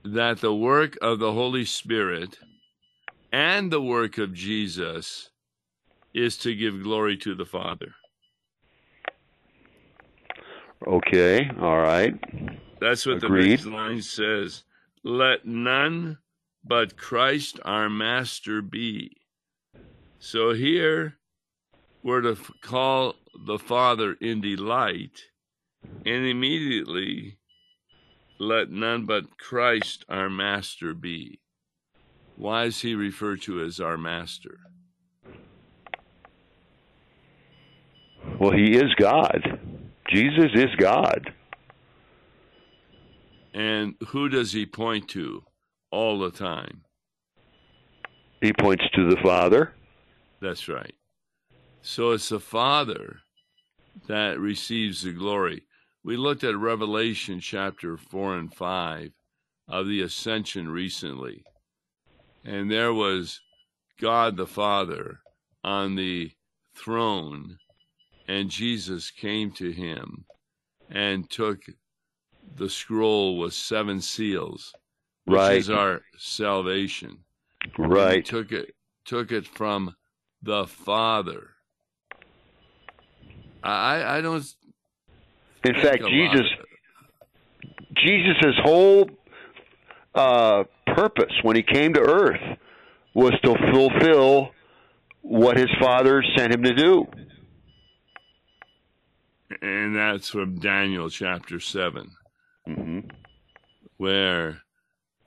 that 0.03 0.39
the 0.41 0.53
work 0.53 0.97
of 1.01 1.19
the 1.19 1.33
Holy 1.33 1.65
Spirit 1.65 2.39
and 3.37 3.71
the 3.71 3.79
work 3.79 4.17
of 4.17 4.33
Jesus 4.33 5.29
is 6.11 6.37
to 6.37 6.55
give 6.55 6.81
glory 6.81 7.15
to 7.17 7.35
the 7.35 7.45
Father. 7.45 7.93
Okay, 10.87 11.47
all 11.61 11.77
right. 11.77 12.15
That's 12.81 13.05
what 13.05 13.23
Agreed. 13.23 13.43
the 13.43 13.49
next 13.49 13.65
line 13.67 14.01
says. 14.01 14.63
Let 15.03 15.45
none 15.45 16.17
but 16.65 16.97
Christ 16.97 17.59
our 17.63 17.91
Master 17.91 18.63
be. 18.63 19.11
So 20.17 20.53
here 20.53 21.19
we're 22.01 22.21
to 22.21 22.37
call 22.63 23.13
the 23.45 23.59
Father 23.59 24.15
in 24.19 24.41
delight, 24.41 25.21
and 25.83 26.25
immediately 26.25 27.37
let 28.39 28.71
none 28.71 29.05
but 29.05 29.37
Christ 29.37 30.05
our 30.09 30.27
Master 30.27 30.95
be. 30.95 31.39
Why 32.37 32.65
is 32.65 32.81
he 32.81 32.93
referred 32.93 33.41
to 33.43 33.63
as 33.63 33.79
our 33.79 33.97
Master? 33.97 34.59
Well, 38.39 38.51
he 38.51 38.75
is 38.75 38.93
God. 38.99 39.59
Jesus 40.09 40.51
is 40.53 40.75
God. 40.77 41.33
And 43.55 43.95
who 44.09 44.29
does 44.29 44.51
he 44.51 44.67
point 44.67 45.07
to 45.09 45.43
all 45.89 46.19
the 46.19 46.29
time? 46.29 46.83
He 48.39 48.53
points 48.53 48.83
to 48.93 49.09
the 49.09 49.19
Father. 49.23 49.73
That's 50.39 50.67
right. 50.67 50.93
So 51.81 52.11
it's 52.11 52.29
the 52.29 52.39
Father 52.39 53.17
that 54.07 54.39
receives 54.39 55.01
the 55.01 55.11
glory. 55.11 55.63
We 56.03 56.17
looked 56.17 56.43
at 56.43 56.55
Revelation 56.55 57.39
chapter 57.39 57.97
4 57.97 58.37
and 58.37 58.53
5 58.53 59.09
of 59.67 59.87
the 59.87 60.03
ascension 60.03 60.69
recently. 60.69 61.43
And 62.47 62.71
there 62.71 62.93
was 62.93 63.41
God 63.99 64.37
the 64.37 64.47
Father 64.47 65.19
on 65.65 65.95
the 65.95 66.31
throne, 66.75 67.57
and 68.25 68.49
Jesus 68.49 69.11
came 69.11 69.51
to 69.51 69.69
him 69.71 70.23
and 70.89 71.29
took 71.29 71.59
the 72.55 72.69
scroll 72.69 73.37
with 73.37 73.53
seven 73.53 73.99
seals, 73.99 74.73
which 75.25 75.37
Right. 75.37 75.57
is 75.57 75.69
our 75.69 76.03
salvation. 76.17 77.25
Right. 77.77 78.23
took 78.23 78.53
it 78.53 78.73
took 79.03 79.33
it 79.33 79.45
from 79.45 79.93
the 80.41 80.65
Father. 80.67 81.49
I 83.61 84.17
I 84.17 84.21
don't 84.21 84.45
In 85.65 85.75
fact, 85.75 86.03
Jesus 86.05 86.47
Jesus' 87.95 88.55
whole 88.63 89.09
uh, 90.17 90.63
purpose 90.87 91.33
when 91.43 91.55
he 91.55 91.63
came 91.63 91.93
to 91.93 92.01
earth 92.01 92.57
was 93.13 93.33
to 93.43 93.55
fulfill 93.71 94.51
what 95.21 95.57
his 95.57 95.69
Father 95.79 96.23
sent 96.35 96.53
him 96.53 96.63
to 96.63 96.73
do. 96.73 97.05
and 99.61 99.95
that's 99.95 100.29
from 100.29 100.59
Daniel 100.59 101.09
chapter 101.09 101.59
seven, 101.59 102.11
hmm 102.65 102.99
where 103.97 104.61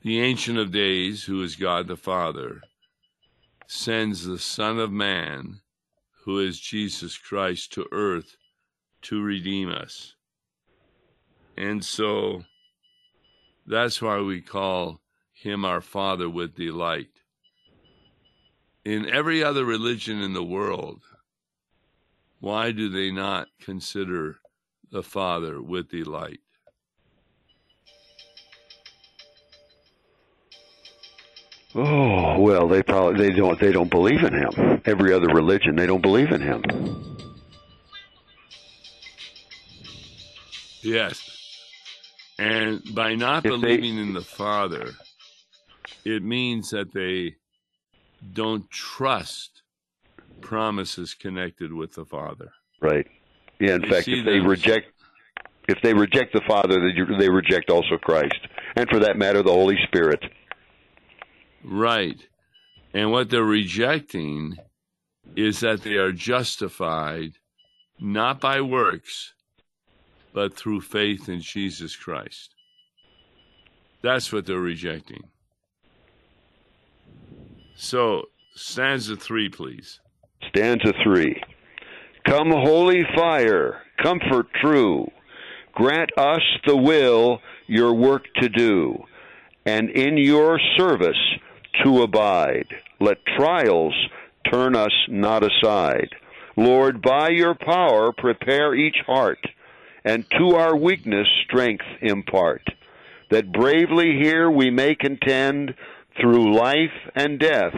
the 0.02 0.20
Ancient 0.20 0.56
of 0.56 0.70
Days, 0.70 1.24
who 1.24 1.42
is 1.42 1.56
God 1.56 1.88
the 1.88 1.96
Father, 1.96 2.60
sends 3.66 4.24
the 4.24 4.38
Son 4.38 4.78
of 4.78 4.92
Man, 4.92 5.60
who 6.24 6.38
is 6.38 6.60
Jesus 6.60 7.18
Christ, 7.18 7.72
to 7.72 7.86
earth 7.90 8.36
to 9.02 9.20
redeem 9.22 9.70
us. 9.70 10.14
And 11.56 11.84
so 11.84 12.44
that's 13.70 14.02
why 14.02 14.20
we 14.20 14.40
call 14.40 15.00
him 15.32 15.64
our 15.64 15.80
Father 15.80 16.28
with 16.28 16.56
delight. 16.56 17.08
In 18.84 19.08
every 19.08 19.44
other 19.44 19.64
religion 19.64 20.20
in 20.20 20.32
the 20.32 20.42
world, 20.42 21.02
why 22.40 22.72
do 22.72 22.88
they 22.88 23.10
not 23.10 23.48
consider 23.60 24.38
the 24.90 25.02
Father 25.02 25.62
with 25.62 25.90
delight? 25.90 26.40
Oh 31.72 32.40
well, 32.40 32.66
they 32.66 32.82
probably 32.82 33.28
they 33.28 33.36
don't 33.36 33.60
they 33.60 33.70
don't 33.70 33.90
believe 33.90 34.24
in 34.24 34.34
him. 34.34 34.82
Every 34.86 35.12
other 35.12 35.28
religion, 35.28 35.76
they 35.76 35.86
don't 35.86 36.02
believe 36.02 36.32
in 36.32 36.40
him. 36.40 36.62
Yes. 40.82 41.29
And 42.40 42.82
by 42.94 43.14
not 43.16 43.44
If 43.44 43.52
they- 43.52 43.76
believing 43.76 43.98
in 43.98 44.14
the 44.14 44.22
Father, 44.22 44.94
it 46.06 46.22
means 46.22 46.70
that 46.70 46.92
they 46.92 47.36
don't 48.32 48.68
trust 48.70 49.62
promises 50.40 51.12
connected 51.12 51.70
with 51.72 51.92
the 51.94 52.06
Father. 52.06 52.52
Right. 52.80 53.06
Yeah. 53.58 53.74
In 53.74 53.82
They 53.82 53.88
fact, 53.90 54.08
if 54.08 54.24
they 54.24 54.40
reject 54.40 54.92
if 55.68 55.80
they 55.82 55.92
reject 55.94 56.32
the 56.32 56.40
Father, 56.48 56.80
they, 56.80 57.16
they 57.18 57.28
reject 57.28 57.70
also 57.70 57.96
Christ, 57.98 58.40
and 58.74 58.88
for 58.88 58.98
that 59.00 59.16
matter, 59.18 59.42
the 59.42 59.52
Holy 59.52 59.76
Spirit. 59.86 60.20
Right. 61.62 62.26
And 62.94 63.12
what 63.12 63.30
they're 63.30 63.44
rejecting 63.44 64.56
is 65.36 65.60
that 65.60 65.82
they 65.82 65.94
are 65.94 66.10
justified 66.10 67.34
not 68.00 68.40
by 68.40 68.60
works, 68.62 69.34
but 70.32 70.56
through 70.56 70.80
faith 70.80 71.28
in 71.28 71.40
Jesus 71.40 71.96
Christ. 71.96 72.54
That's 74.02 74.32
what 74.32 74.46
they're 74.46 74.58
rejecting. 74.58 75.24
So, 77.76 78.24
stanza 78.54 79.16
three, 79.16 79.48
please. 79.48 80.00
Stanza 80.48 80.92
three. 81.02 81.42
Come, 82.26 82.50
holy 82.50 83.04
fire, 83.14 83.82
comfort 84.02 84.46
true. 84.60 85.10
grant 85.72 86.10
us 86.18 86.42
the 86.66 86.76
will 86.76 87.40
your 87.66 87.94
work 87.94 88.24
to 88.36 88.48
do, 88.48 89.02
and 89.64 89.88
in 89.90 90.16
your 90.16 90.60
service 90.76 91.16
to 91.84 92.02
abide. 92.02 92.66
Let 93.00 93.24
trials 93.36 93.94
turn 94.50 94.76
us 94.76 94.92
not 95.08 95.42
aside. 95.42 96.08
Lord, 96.56 97.00
by 97.00 97.30
your 97.30 97.54
power 97.54 98.12
prepare 98.12 98.74
each 98.74 98.96
heart, 99.06 99.38
and 100.04 100.24
to 100.38 100.56
our 100.56 100.76
weakness 100.76 101.26
strength 101.44 101.84
impart, 102.00 102.62
that 103.30 103.52
bravely 103.52 104.18
here 104.20 104.50
we 104.50 104.70
may 104.70 104.94
contend 104.94 105.74
through 106.20 106.54
life 106.54 107.10
and 107.14 107.38
death 107.38 107.74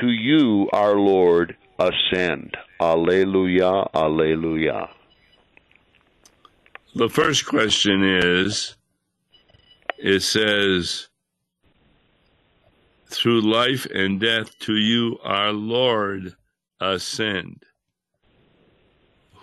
to 0.00 0.08
you, 0.08 0.68
our 0.72 0.96
Lord, 0.96 1.56
ascend. 1.78 2.56
Alleluia, 2.80 3.88
alleluia. 3.94 4.88
The 6.94 7.08
first 7.08 7.46
question 7.46 8.02
is 8.02 8.76
it 9.98 10.20
says, 10.20 11.08
through 13.06 13.40
life 13.40 13.86
and 13.94 14.20
death 14.20 14.58
to 14.60 14.74
you, 14.74 15.18
our 15.22 15.52
Lord, 15.52 16.34
ascend. 16.80 17.64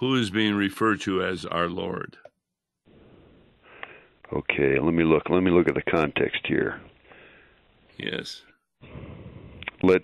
Who 0.04 0.16
is 0.16 0.32
being 0.32 0.56
referred 0.56 1.00
to 1.04 1.24
as 1.24 1.46
our 1.46 1.70
Lord? 1.70 2.18
Okay, 4.34 4.78
let 4.78 4.94
me 4.94 5.06
look. 5.06 5.30
Let 5.30 5.42
me 5.44 5.50
look 5.50 5.70
at 5.70 5.76
the 5.76 5.82
context 5.82 6.42
here. 6.46 6.82
Yes. 7.98 8.42
Let 9.82 10.02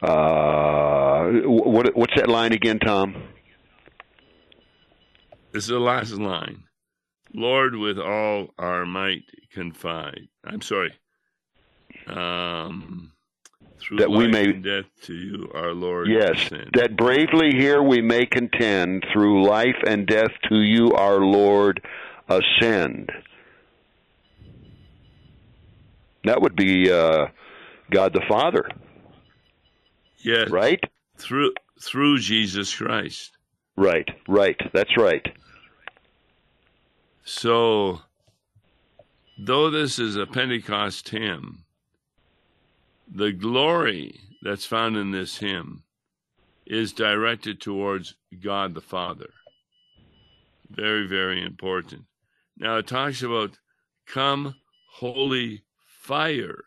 uh, 0.00 1.24
what 1.44 1.94
what's 1.94 2.14
that 2.16 2.30
line 2.30 2.54
again, 2.54 2.78
Tom? 2.78 3.24
This 5.52 5.64
is 5.64 5.68
the 5.68 5.78
last 5.78 6.12
line. 6.12 6.64
Lord, 7.34 7.76
with 7.76 7.98
all 7.98 8.54
our 8.58 8.86
might 8.86 9.24
confide. 9.52 10.28
I'm 10.42 10.62
sorry. 10.62 10.94
Um, 12.06 13.11
through 13.82 13.98
That 13.98 14.10
we 14.10 14.28
may- 14.28 14.44
and 14.50 14.64
death 14.64 14.86
to 15.02 15.14
you, 15.14 15.50
our 15.54 15.72
Lord. 15.72 16.08
Yes, 16.08 16.50
that 16.74 16.96
bravely 16.96 17.50
here 17.52 17.82
we 17.82 18.00
may 18.00 18.26
contend 18.26 19.04
through 19.12 19.44
life 19.44 19.76
and 19.86 20.06
death 20.06 20.30
to 20.48 20.56
you, 20.60 20.92
our 20.92 21.20
Lord, 21.20 21.84
ascend. 22.28 23.10
That 26.24 26.40
would 26.40 26.54
be 26.54 26.90
uh, 26.90 27.26
God 27.90 28.12
the 28.12 28.22
Father, 28.28 28.68
yes, 30.18 30.48
right? 30.50 30.82
through 31.18 31.52
through 31.80 32.18
Jesus 32.18 32.74
Christ. 32.74 33.36
Right, 33.76 34.08
right. 34.28 34.56
That's 34.72 34.96
right. 34.96 35.26
So, 37.24 38.00
though 39.38 39.70
this 39.70 39.98
is 39.98 40.16
a 40.16 40.26
Pentecost 40.26 41.08
hymn, 41.08 41.64
the 43.14 43.30
glory 43.30 44.18
that's 44.40 44.64
found 44.64 44.96
in 44.96 45.10
this 45.10 45.36
hymn 45.36 45.82
is 46.64 46.94
directed 46.94 47.60
towards 47.60 48.14
God 48.42 48.72
the 48.72 48.80
Father. 48.80 49.28
Very, 50.70 51.06
very 51.06 51.42
important. 51.42 52.04
Now, 52.56 52.78
it 52.78 52.86
talks 52.86 53.22
about 53.22 53.58
come, 54.06 54.54
holy 54.94 55.62
fire. 55.86 56.64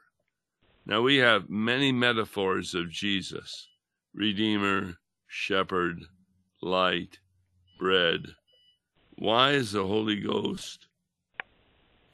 Now, 0.85 1.01
we 1.01 1.17
have 1.17 1.49
many 1.49 1.91
metaphors 1.91 2.75
of 2.75 2.91
Jesus 2.91 3.67
Redeemer, 4.13 4.97
Shepherd, 5.27 6.03
Light, 6.61 7.17
Bread. 7.79 8.27
Why 9.17 9.53
is 9.53 9.71
the 9.71 9.87
Holy 9.87 10.21
Ghost 10.21 10.85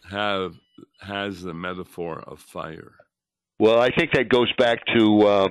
have 0.10 0.56
has 1.02 1.41
the 1.41 1.54
metaphor 1.54 2.24
of 2.26 2.39
fire? 2.39 2.94
Well, 3.62 3.80
I 3.80 3.91
think 3.91 4.13
that 4.13 4.28
goes 4.28 4.52
back 4.58 4.80
to 4.95 5.21
uh, 5.21 5.50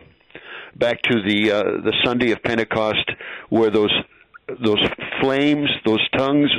back 0.75 1.01
to 1.03 1.23
the 1.23 1.53
uh, 1.53 1.63
the 1.63 1.93
Sunday 2.05 2.33
of 2.33 2.43
Pentecost, 2.43 3.09
where 3.51 3.71
those 3.71 3.93
those 4.49 4.85
flames, 5.21 5.71
those 5.87 6.05
tongues 6.19 6.51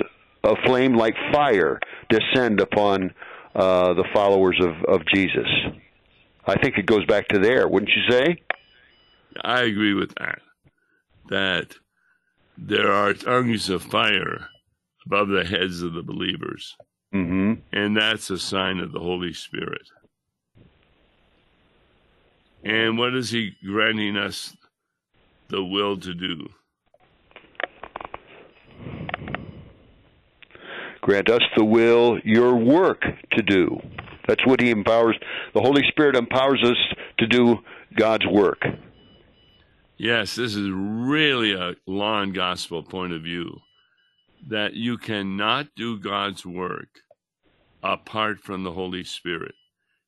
of 0.45 0.55
flame 0.65 0.95
like 0.95 1.13
fire, 1.33 1.81
descend 2.07 2.61
upon 2.61 3.13
uh, 3.53 3.93
the 3.95 4.05
followers 4.13 4.57
of, 4.61 4.71
of 4.87 5.05
Jesus. 5.13 5.47
I 6.47 6.55
think 6.55 6.77
it 6.77 6.85
goes 6.85 7.05
back 7.05 7.27
to 7.27 7.39
there, 7.39 7.67
wouldn't 7.67 7.91
you 7.97 8.09
say? 8.09 8.41
I 9.43 9.63
agree 9.63 9.93
with 9.93 10.15
that. 10.15 10.39
That 11.31 11.75
there 12.57 12.93
are 12.93 13.13
tongues 13.13 13.69
of 13.69 13.83
fire 13.83 14.47
above 15.05 15.27
the 15.27 15.43
heads 15.43 15.81
of 15.81 15.91
the 15.91 16.01
believers, 16.01 16.77
hmm 17.11 17.55
and 17.73 17.97
that's 17.97 18.29
a 18.29 18.39
sign 18.39 18.79
of 18.79 18.93
the 18.93 19.01
Holy 19.01 19.33
Spirit. 19.33 19.89
And 22.63 22.97
what 22.97 23.15
is 23.15 23.31
He 23.31 23.55
granting 23.65 24.17
us 24.17 24.55
the 25.49 25.63
will 25.63 25.97
to 25.97 26.13
do? 26.13 26.47
Grant 31.01 31.29
us 31.29 31.41
the 31.57 31.65
will, 31.65 32.19
your 32.23 32.55
work 32.55 33.03
to 33.31 33.41
do. 33.41 33.79
That's 34.27 34.45
what 34.45 34.61
He 34.61 34.69
empowers. 34.69 35.17
The 35.53 35.61
Holy 35.61 35.81
Spirit 35.87 36.15
empowers 36.15 36.61
us 36.63 36.77
to 37.17 37.27
do 37.27 37.59
God's 37.97 38.27
work. 38.27 38.63
Yes, 39.97 40.35
this 40.35 40.55
is 40.55 40.69
really 40.71 41.53
a 41.53 41.75
law 41.85 42.21
and 42.21 42.33
gospel 42.33 42.83
point 42.83 43.13
of 43.13 43.23
view 43.23 43.59
that 44.47 44.73
you 44.73 44.97
cannot 44.97 45.67
do 45.75 45.99
God's 45.99 46.45
work 46.45 46.89
apart 47.83 48.39
from 48.39 48.63
the 48.63 48.71
Holy 48.71 49.03
Spirit. 49.03 49.55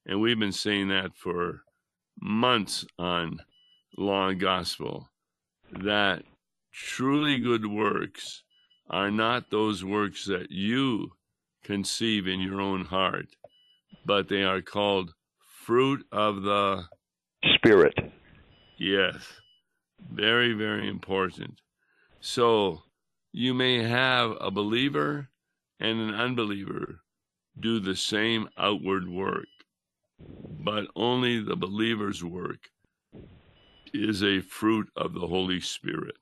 And 0.06 0.22
we've 0.22 0.40
been 0.40 0.52
saying 0.52 0.88
that 0.90 1.16
for 1.16 1.62
months 2.20 2.86
on 2.98 3.40
law 3.98 4.30
and 4.30 4.40
gospel 4.40 5.10
that 5.82 6.24
truly 6.72 7.38
good 7.40 7.66
works 7.66 8.44
are 8.90 9.12
not 9.12 9.50
those 9.50 9.84
works 9.84 10.26
that 10.26 10.52
you 10.52 11.12
conceive 11.64 12.28
in 12.28 12.40
your 12.40 12.60
own 12.62 12.86
heart, 12.86 13.28
but 14.06 14.28
they 14.28 14.44
are 14.44 14.62
called 14.62 15.14
fruit 15.66 16.06
of 16.12 16.44
the 16.44 16.84
Spirit. 17.56 17.94
Yes. 18.78 19.16
Very, 20.12 20.54
very 20.54 20.90
important. 20.90 21.62
So 22.20 22.82
you 23.32 23.54
may 23.54 23.84
have 23.84 24.36
a 24.40 24.52
believer 24.52 25.30
and 25.80 26.00
an 26.00 26.14
unbeliever 26.14 27.00
do 27.60 27.80
the 27.80 27.96
same 27.96 28.50
outward 28.58 29.08
work, 29.08 29.48
but 30.20 30.88
only 30.96 31.42
the 31.42 31.56
believer's 31.56 32.24
work 32.24 32.70
is 33.94 34.24
a 34.24 34.42
fruit 34.42 34.90
of 34.96 35.14
the 35.14 35.28
Holy 35.28 35.60
Spirit. 35.60 36.16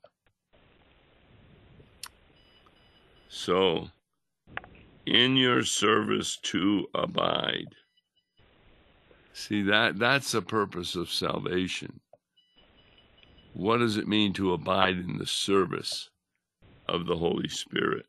So, 3.28 3.88
in 5.06 5.36
your 5.36 5.62
service 5.64 6.36
to 6.42 6.86
abide. 6.94 7.74
See 9.32 9.62
that 9.62 9.98
that's 9.98 10.32
the 10.32 10.42
purpose 10.42 10.94
of 10.94 11.10
salvation. 11.10 12.00
What 13.54 13.78
does 13.78 13.96
it 13.96 14.08
mean 14.08 14.32
to 14.34 14.52
abide 14.52 14.98
in 14.98 15.18
the 15.18 15.26
service 15.26 16.10
of 16.88 17.06
the 17.06 17.16
Holy 17.16 17.48
Spirit? 17.48 18.06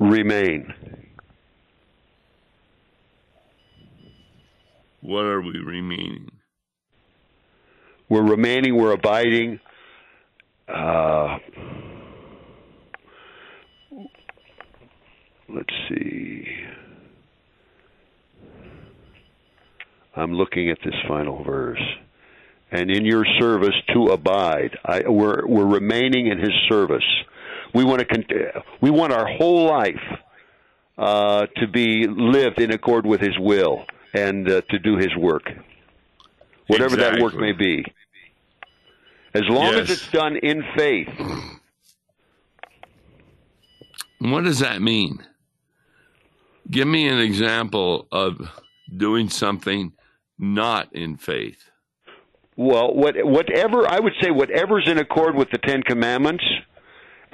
Remain. 0.00 0.72
What 5.06 5.24
are 5.24 5.40
we 5.40 5.60
remaining? 5.60 6.32
We're 8.08 8.24
remaining, 8.24 8.74
we're 8.74 8.90
abiding. 8.90 9.60
Uh, 10.66 11.38
let's 15.48 15.72
see. 15.88 16.48
I'm 20.16 20.32
looking 20.32 20.70
at 20.70 20.78
this 20.84 20.94
final 21.06 21.44
verse. 21.44 21.78
And 22.72 22.90
in 22.90 23.04
your 23.04 23.24
service 23.38 23.76
to 23.94 24.06
abide. 24.06 24.76
I, 24.84 25.02
we're, 25.08 25.46
we're 25.46 25.66
remaining 25.66 26.26
in 26.26 26.38
his 26.40 26.52
service. 26.68 27.04
We 27.72 27.84
want 27.84 28.00
to, 28.00 28.64
we 28.82 28.90
want 28.90 29.12
our 29.12 29.28
whole 29.36 29.68
life 29.68 30.02
uh, 30.98 31.46
to 31.58 31.68
be 31.68 32.08
lived 32.08 32.60
in 32.60 32.72
accord 32.72 33.06
with 33.06 33.20
his 33.20 33.38
will 33.38 33.86
and 34.16 34.48
uh, 34.48 34.60
to 34.70 34.78
do 34.78 34.96
his 34.96 35.14
work. 35.16 35.50
Whatever 36.68 36.96
that 36.96 37.20
work 37.20 37.34
may 37.34 37.52
be. 37.52 37.84
As 39.34 39.42
long 39.48 39.74
as 39.74 39.90
it's 39.90 40.10
done 40.10 40.36
in 40.36 40.64
faith. 40.76 41.08
What 44.18 44.44
does 44.44 44.60
that 44.60 44.80
mean? 44.80 45.24
Give 46.70 46.88
me 46.88 47.06
an 47.06 47.18
example 47.18 48.08
of 48.10 48.50
doing 48.96 49.28
something 49.28 49.92
not 50.38 50.92
in 50.94 51.16
faith. 51.16 51.70
Well, 52.56 52.94
what, 52.94 53.14
whatever 53.22 53.86
I 53.86 54.00
would 54.00 54.14
say, 54.20 54.30
whatever's 54.30 54.88
in 54.88 54.98
accord 54.98 55.36
with 55.36 55.50
the 55.50 55.58
Ten 55.58 55.82
Commandments 55.82 56.44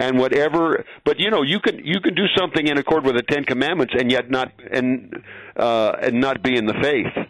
and 0.02 0.18
whatever. 0.18 0.84
But 1.04 1.18
you 1.18 1.30
know, 1.30 1.42
you 1.42 1.60
can 1.60 1.78
you 1.84 2.00
can 2.00 2.14
do 2.14 2.26
something 2.36 2.66
in 2.66 2.78
accord 2.78 3.04
with 3.04 3.16
the 3.16 3.22
Ten 3.22 3.44
Commandments 3.44 3.94
and 3.98 4.10
yet 4.10 4.30
not 4.30 4.52
and 4.70 5.22
uh, 5.56 5.92
and 6.02 6.20
not 6.20 6.42
be 6.42 6.56
in 6.56 6.66
the 6.66 6.74
faith. 6.82 7.26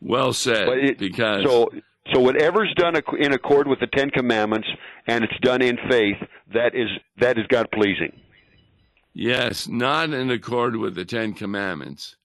Well 0.00 0.32
said. 0.32 0.68
It, 0.68 0.98
because 0.98 1.44
so 1.44 1.70
so 2.12 2.20
whatever's 2.20 2.72
done 2.74 2.94
in 3.18 3.32
accord 3.32 3.68
with 3.68 3.80
the 3.80 3.86
Ten 3.86 4.10
Commandments 4.10 4.68
and 5.06 5.24
it's 5.24 5.38
done 5.40 5.62
in 5.62 5.78
faith, 5.88 6.16
that 6.52 6.74
is 6.74 6.88
that 7.18 7.38
is 7.38 7.46
God 7.48 7.68
pleasing. 7.72 8.18
Yes, 9.14 9.68
not 9.68 10.10
in 10.10 10.30
accord 10.30 10.76
with 10.76 10.94
the 10.94 11.04
Ten 11.04 11.34
Commandments 11.34 12.16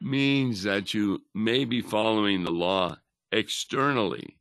means 0.00 0.64
that 0.64 0.92
you 0.92 1.22
may 1.32 1.64
be 1.64 1.80
following 1.80 2.44
the 2.44 2.50
law 2.50 2.96
externally. 3.32 4.36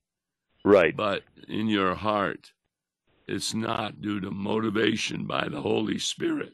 Right. 0.65 0.97
But 0.97 1.21
in 1.47 1.67
your 1.67 1.95
heart, 1.95 2.51
it's 3.27 3.53
not 3.53 4.01
due 4.01 4.19
to 4.19 4.29
motivation 4.29 5.25
by 5.25 5.47
the 5.49 5.61
Holy 5.61 5.97
Spirit. 5.97 6.53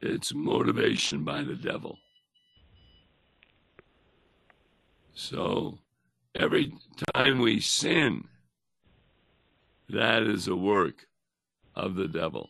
It's 0.00 0.34
motivation 0.34 1.24
by 1.24 1.42
the 1.42 1.54
devil. 1.54 1.98
So 5.14 5.78
every 6.34 6.72
time 7.14 7.40
we 7.40 7.60
sin, 7.60 8.24
that 9.88 10.22
is 10.22 10.48
a 10.48 10.56
work 10.56 11.06
of 11.74 11.94
the 11.94 12.08
devil, 12.08 12.48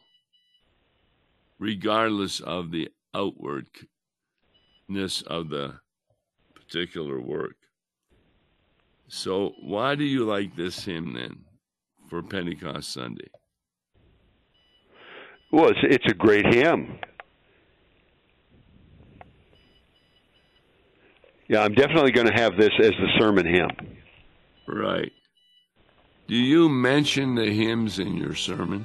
regardless 1.58 2.40
of 2.40 2.70
the 2.70 2.88
outwardness 3.14 3.66
of 5.26 5.48
the 5.48 5.80
particular 6.54 7.20
work. 7.20 7.56
So, 9.08 9.52
why 9.62 9.94
do 9.94 10.02
you 10.02 10.24
like 10.24 10.56
this 10.56 10.84
hymn 10.84 11.12
then 11.14 11.44
for 12.08 12.22
Pentecost 12.22 12.92
Sunday? 12.92 13.28
Well, 15.50 15.68
it's, 15.68 15.78
it's 15.82 16.06
a 16.06 16.14
great 16.14 16.46
hymn. 16.52 16.98
Yeah, 21.48 21.62
I'm 21.62 21.74
definitely 21.74 22.10
going 22.10 22.26
to 22.26 22.32
have 22.32 22.56
this 22.56 22.72
as 22.80 22.90
the 22.90 23.08
sermon 23.18 23.46
hymn. 23.46 23.70
Right. 24.66 25.12
Do 26.26 26.34
you 26.34 26.68
mention 26.68 27.36
the 27.36 27.46
hymns 27.46 28.00
in 28.00 28.16
your 28.16 28.34
sermon? 28.34 28.84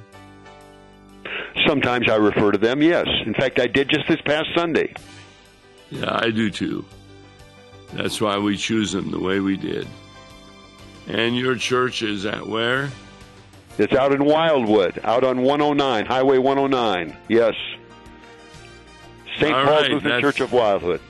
Sometimes 1.66 2.08
I 2.08 2.16
refer 2.16 2.52
to 2.52 2.58
them, 2.58 2.82
yes. 2.82 3.06
In 3.26 3.34
fact, 3.34 3.58
I 3.58 3.66
did 3.66 3.88
just 3.88 4.08
this 4.08 4.20
past 4.24 4.46
Sunday. 4.54 4.94
Yeah, 5.90 6.18
I 6.22 6.30
do 6.30 6.50
too. 6.50 6.84
That's 7.92 8.20
why 8.20 8.38
we 8.38 8.56
choose 8.56 8.92
them 8.92 9.10
the 9.10 9.18
way 9.18 9.40
we 9.40 9.56
did. 9.56 9.86
And 11.08 11.36
your 11.36 11.56
church 11.56 12.02
is 12.02 12.24
at 12.24 12.46
where? 12.46 12.90
It's 13.78 13.94
out 13.94 14.12
in 14.12 14.24
Wildwood, 14.24 15.00
out 15.02 15.24
on 15.24 15.42
109, 15.42 16.06
Highway 16.06 16.38
109. 16.38 17.16
Yes. 17.28 17.54
St. 19.38 19.50
Paul's 19.50 19.66
right, 19.66 19.90
Lutheran 19.90 20.20
Church 20.20 20.40
of 20.40 20.52
Wildwood. 20.52 21.00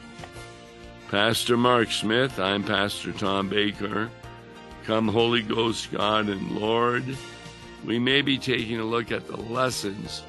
Pastor 1.11 1.57
Mark 1.57 1.90
Smith. 1.90 2.38
I'm 2.38 2.62
Pastor 2.62 3.12
Tom 3.12 3.48
Baker. 3.48 4.09
Come, 4.85 5.09
Holy 5.09 5.42
Ghost, 5.42 5.90
God 5.92 6.29
and 6.29 6.53
Lord. 6.53 7.05
We 7.85 7.98
may 7.98 8.22
be 8.22 8.38
taking 8.38 8.79
a 8.79 8.85
look 8.85 9.11
at 9.11 9.27
the 9.27 9.37
lessons 9.37 10.22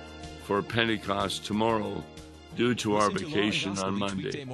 for 0.43 0.61
Pentecost 0.61 1.45
tomorrow 1.45 2.03
due 2.55 2.75
to 2.75 2.95
our 2.95 3.09
vacation 3.11 3.77
on 3.77 3.97
Monday. 3.97 4.45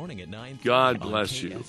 God 0.63 0.99
bless 0.99 1.41
you. 1.41 1.63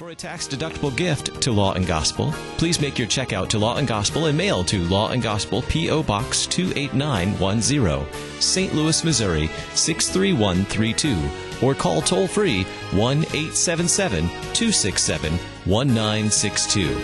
For 0.00 0.08
a 0.08 0.14
tax 0.14 0.48
deductible 0.48 0.96
gift 0.96 1.42
to 1.42 1.52
Law 1.52 1.74
and 1.74 1.86
Gospel, 1.86 2.32
please 2.56 2.80
make 2.80 2.98
your 2.98 3.06
check 3.06 3.34
out 3.34 3.50
to 3.50 3.58
Law 3.58 3.76
and 3.76 3.86
Gospel 3.86 4.24
and 4.24 4.38
mail 4.38 4.64
to 4.64 4.82
Law 4.84 5.10
and 5.10 5.22
Gospel 5.22 5.60
P.O. 5.60 6.02
Box 6.04 6.46
28910, 6.46 8.40
St. 8.40 8.74
Louis, 8.74 9.04
Missouri 9.04 9.50
63132, 9.74 11.66
or 11.66 11.74
call 11.74 12.00
toll 12.00 12.26
free 12.26 12.62
1 12.92 13.18
877 13.18 14.26
267 14.28 15.32
1962. 15.66 16.96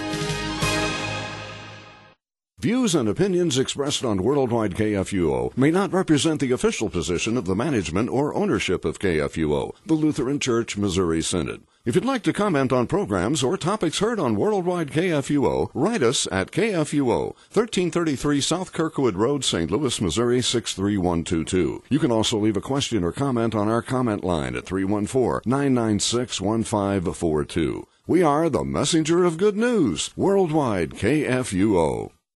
Views 2.60 2.94
and 2.94 3.10
opinions 3.10 3.58
expressed 3.58 4.06
on 4.06 4.22
Worldwide 4.22 4.74
KFUO 4.74 5.54
may 5.54 5.70
not 5.70 5.92
represent 5.92 6.40
the 6.40 6.52
official 6.52 6.88
position 6.88 7.36
of 7.36 7.44
the 7.44 7.54
management 7.54 8.08
or 8.08 8.34
ownership 8.34 8.86
of 8.86 8.98
KFUO, 8.98 9.74
the 9.84 9.92
Lutheran 9.92 10.40
Church 10.40 10.78
Missouri 10.78 11.20
Synod. 11.20 11.60
If 11.86 11.94
you'd 11.94 12.04
like 12.04 12.24
to 12.24 12.32
comment 12.32 12.72
on 12.72 12.88
programs 12.88 13.44
or 13.44 13.56
topics 13.56 14.00
heard 14.00 14.18
on 14.18 14.34
Worldwide 14.34 14.90
KFUO, 14.90 15.70
write 15.72 16.02
us 16.02 16.26
at 16.32 16.50
KFUO, 16.50 17.26
1333 17.54 18.40
South 18.40 18.72
Kirkwood 18.72 19.14
Road, 19.14 19.44
St. 19.44 19.70
Louis, 19.70 20.00
Missouri 20.00 20.42
63122. 20.42 21.84
You 21.88 21.98
can 22.00 22.10
also 22.10 22.38
leave 22.38 22.56
a 22.56 22.60
question 22.60 23.04
or 23.04 23.12
comment 23.12 23.54
on 23.54 23.68
our 23.68 23.82
comment 23.82 24.24
line 24.24 24.56
at 24.56 24.66
314 24.66 25.42
996 25.48 26.40
1542. 26.40 27.86
We 28.08 28.20
are 28.20 28.50
the 28.50 28.64
messenger 28.64 29.22
of 29.22 29.38
good 29.38 29.56
news, 29.56 30.10
Worldwide 30.16 30.90
KFUO. 30.90 32.10